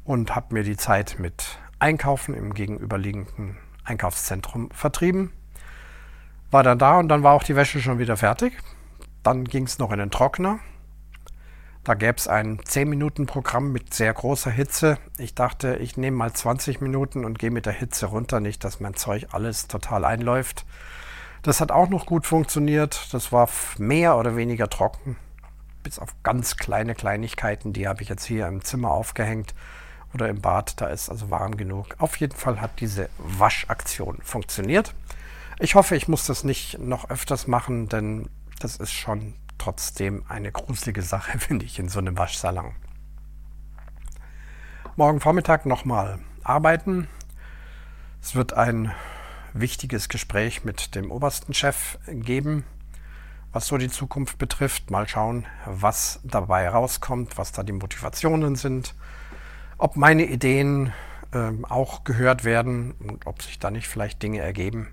und 0.03 0.35
habe 0.35 0.53
mir 0.53 0.63
die 0.63 0.77
Zeit 0.77 1.17
mit 1.19 1.59
Einkaufen 1.79 2.33
im 2.33 2.53
gegenüberliegenden 2.53 3.57
Einkaufszentrum 3.85 4.69
vertrieben. 4.71 5.31
War 6.51 6.63
dann 6.63 6.79
da 6.79 6.99
und 6.99 7.07
dann 7.07 7.23
war 7.23 7.33
auch 7.33 7.43
die 7.43 7.55
Wäsche 7.55 7.79
schon 7.79 7.99
wieder 7.99 8.17
fertig. 8.17 8.53
Dann 9.23 9.45
ging 9.45 9.65
es 9.65 9.79
noch 9.79 9.91
in 9.91 9.99
den 9.99 10.11
Trockner. 10.11 10.59
Da 11.83 11.93
gäbe 11.93 12.17
es 12.17 12.27
ein 12.27 12.59
10-Minuten-Programm 12.59 13.71
mit 13.71 13.93
sehr 13.93 14.11
großer 14.11 14.49
Hitze. 14.49 14.97
Ich 15.19 15.35
dachte, 15.35 15.75
ich 15.75 15.97
nehme 15.97 16.17
mal 16.17 16.33
20 16.33 16.81
Minuten 16.81 17.25
und 17.25 17.37
gehe 17.37 17.51
mit 17.51 17.67
der 17.67 17.73
Hitze 17.73 18.07
runter, 18.07 18.39
nicht, 18.39 18.63
dass 18.63 18.79
mein 18.79 18.95
Zeug 18.95 19.27
alles 19.31 19.67
total 19.67 20.03
einläuft. 20.03 20.65
Das 21.43 21.61
hat 21.61 21.71
auch 21.71 21.89
noch 21.89 22.07
gut 22.07 22.25
funktioniert. 22.25 23.13
Das 23.13 23.31
war 23.31 23.47
mehr 23.77 24.17
oder 24.17 24.35
weniger 24.35 24.67
trocken, 24.67 25.15
bis 25.83 25.99
auf 25.99 26.15
ganz 26.23 26.57
kleine 26.57 26.95
Kleinigkeiten. 26.95 27.71
Die 27.71 27.87
habe 27.87 28.01
ich 28.01 28.09
jetzt 28.09 28.25
hier 28.25 28.47
im 28.47 28.63
Zimmer 28.63 28.89
aufgehängt 28.89 29.53
oder 30.15 30.29
im 30.29 30.41
Bad, 30.41 30.79
da 30.81 30.87
ist 30.87 31.09
also 31.09 31.29
warm 31.29 31.57
genug. 31.57 31.95
Auf 31.99 32.15
jeden 32.17 32.35
Fall 32.35 32.61
hat 32.61 32.79
diese 32.79 33.09
Waschaktion 33.17 34.19
funktioniert. 34.23 34.95
Ich 35.59 35.75
hoffe, 35.75 35.95
ich 35.95 36.07
muss 36.07 36.25
das 36.25 36.43
nicht 36.43 36.79
noch 36.79 37.09
öfters 37.09 37.47
machen, 37.47 37.89
denn 37.89 38.29
das 38.59 38.77
ist 38.77 38.93
schon 38.93 39.35
trotzdem 39.57 40.23
eine 40.27 40.51
gruselige 40.51 41.01
Sache, 41.01 41.37
finde 41.39 41.65
ich, 41.65 41.77
in 41.77 41.89
so 41.89 41.99
einem 41.99 42.17
Waschsalon. 42.17 42.71
Morgen 44.95 45.19
Vormittag 45.19 45.65
nochmal 45.65 46.19
arbeiten. 46.43 47.09
Es 48.21 48.35
wird 48.35 48.53
ein 48.53 48.93
wichtiges 49.53 50.07
Gespräch 50.07 50.63
mit 50.63 50.95
dem 50.95 51.11
obersten 51.11 51.53
Chef 51.53 51.97
geben, 52.07 52.63
was 53.51 53.67
so 53.67 53.77
die 53.77 53.89
Zukunft 53.89 54.37
betrifft. 54.37 54.91
Mal 54.91 55.09
schauen, 55.09 55.45
was 55.65 56.21
dabei 56.23 56.69
rauskommt, 56.69 57.37
was 57.37 57.51
da 57.51 57.63
die 57.63 57.73
Motivationen 57.73 58.55
sind 58.55 58.95
ob 59.77 59.95
meine 59.95 60.25
Ideen 60.25 60.93
äh, 61.31 61.51
auch 61.63 62.03
gehört 62.03 62.43
werden 62.43 62.93
und 62.93 63.27
ob 63.27 63.41
sich 63.41 63.59
da 63.59 63.71
nicht 63.71 63.87
vielleicht 63.87 64.21
Dinge 64.23 64.39
ergeben, 64.39 64.87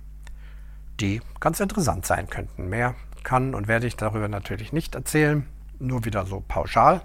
die 1.00 1.20
ganz 1.40 1.60
interessant 1.60 2.06
sein 2.06 2.28
könnten. 2.28 2.68
Mehr 2.68 2.94
kann 3.22 3.54
und 3.54 3.68
werde 3.68 3.86
ich 3.86 3.96
darüber 3.96 4.28
natürlich 4.28 4.72
nicht 4.72 4.94
erzählen, 4.94 5.46
nur 5.78 6.04
wieder 6.04 6.26
so 6.26 6.42
pauschal. 6.46 7.02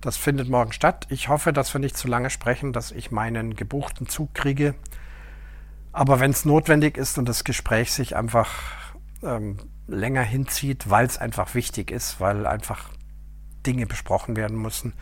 Das 0.00 0.16
findet 0.18 0.50
morgen 0.50 0.72
statt. 0.72 1.06
Ich 1.08 1.28
hoffe, 1.28 1.52
dass 1.52 1.72
wir 1.72 1.80
nicht 1.80 1.96
zu 1.96 2.08
lange 2.08 2.28
sprechen, 2.28 2.74
dass 2.74 2.92
ich 2.92 3.10
meinen 3.10 3.56
gebuchten 3.56 4.06
Zug 4.06 4.34
kriege. 4.34 4.74
Aber 5.92 6.20
wenn 6.20 6.30
es 6.30 6.44
notwendig 6.44 6.98
ist 6.98 7.16
und 7.16 7.26
das 7.26 7.44
Gespräch 7.44 7.92
sich 7.92 8.14
einfach 8.14 8.50
ähm, 9.22 9.56
länger 9.86 10.22
hinzieht, 10.22 10.90
weil 10.90 11.06
es 11.06 11.16
einfach 11.16 11.54
wichtig 11.54 11.90
ist, 11.90 12.20
weil 12.20 12.46
einfach 12.46 12.90
Dinge 13.64 13.86
besprochen 13.86 14.36
werden 14.36 14.60
müssen, 14.60 14.92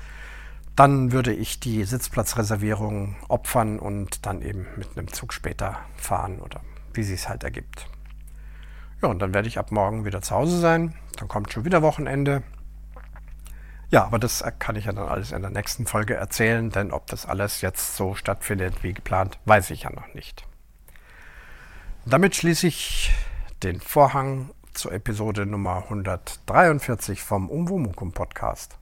dann 0.77 1.13
würde 1.13 1.33
ich 1.33 1.61
die 1.61 1.85
Sitzplatzreservierung 1.85 3.17
opfern 3.29 3.79
und 3.79 4.25
dann 4.27 4.43
eben 4.43 4.67
mit 4.77 4.97
einem 4.97 5.13
Zug 5.13 5.33
später 5.33 5.79
fahren 5.97 6.39
oder 6.39 6.61
wie 6.95 7.03
sie 7.03 7.15
es 7.15 7.29
halt 7.29 7.45
ergibt. 7.45 7.87
Ja, 9.03 9.09
und 9.09 9.19
dann 9.19 9.35
werde 9.35 9.49
ich 9.49 9.59
ab 9.59 9.73
morgen 9.73 10.05
wieder 10.05 10.23
zu 10.23 10.35
Hause 10.35 10.59
sein. 10.61 10.95
Dann 11.19 11.29
kommt 11.29 11.53
schon 11.53 11.65
wieder 11.65 11.83
Wochenende. 11.83 12.43
Ja, 13.91 14.05
aber 14.05 14.19
das 14.19 14.43
kann 14.59 14.77
ich 14.77 14.87
ja 14.87 14.93
dann 14.93 15.09
alles 15.09 15.33
in 15.33 15.43
der 15.43 15.51
nächsten 15.51 15.87
Folge 15.87 16.15
erzählen, 16.15 16.71
denn 16.71 16.93
ob 16.93 17.07
das 17.09 17.27
alles 17.27 17.61
jetzt 17.61 17.97
so 17.97 18.15
stattfindet 18.15 18.83
wie 18.83 18.95
geplant, 18.95 19.39
weiß 19.45 19.71
ich 19.71 19.83
ja 19.83 19.91
noch 19.91 20.15
nicht. 20.15 20.47
Damit 22.07 22.35
schließe 22.35 22.67
ich 22.67 23.13
den 23.63 23.81
Vorhang 23.81 24.51
zur 24.73 24.93
Episode 24.93 25.45
Nummer 25.45 25.85
143 25.85 27.23
vom 27.23 27.51
Umwomukum 27.51 28.13
Podcast. 28.13 28.79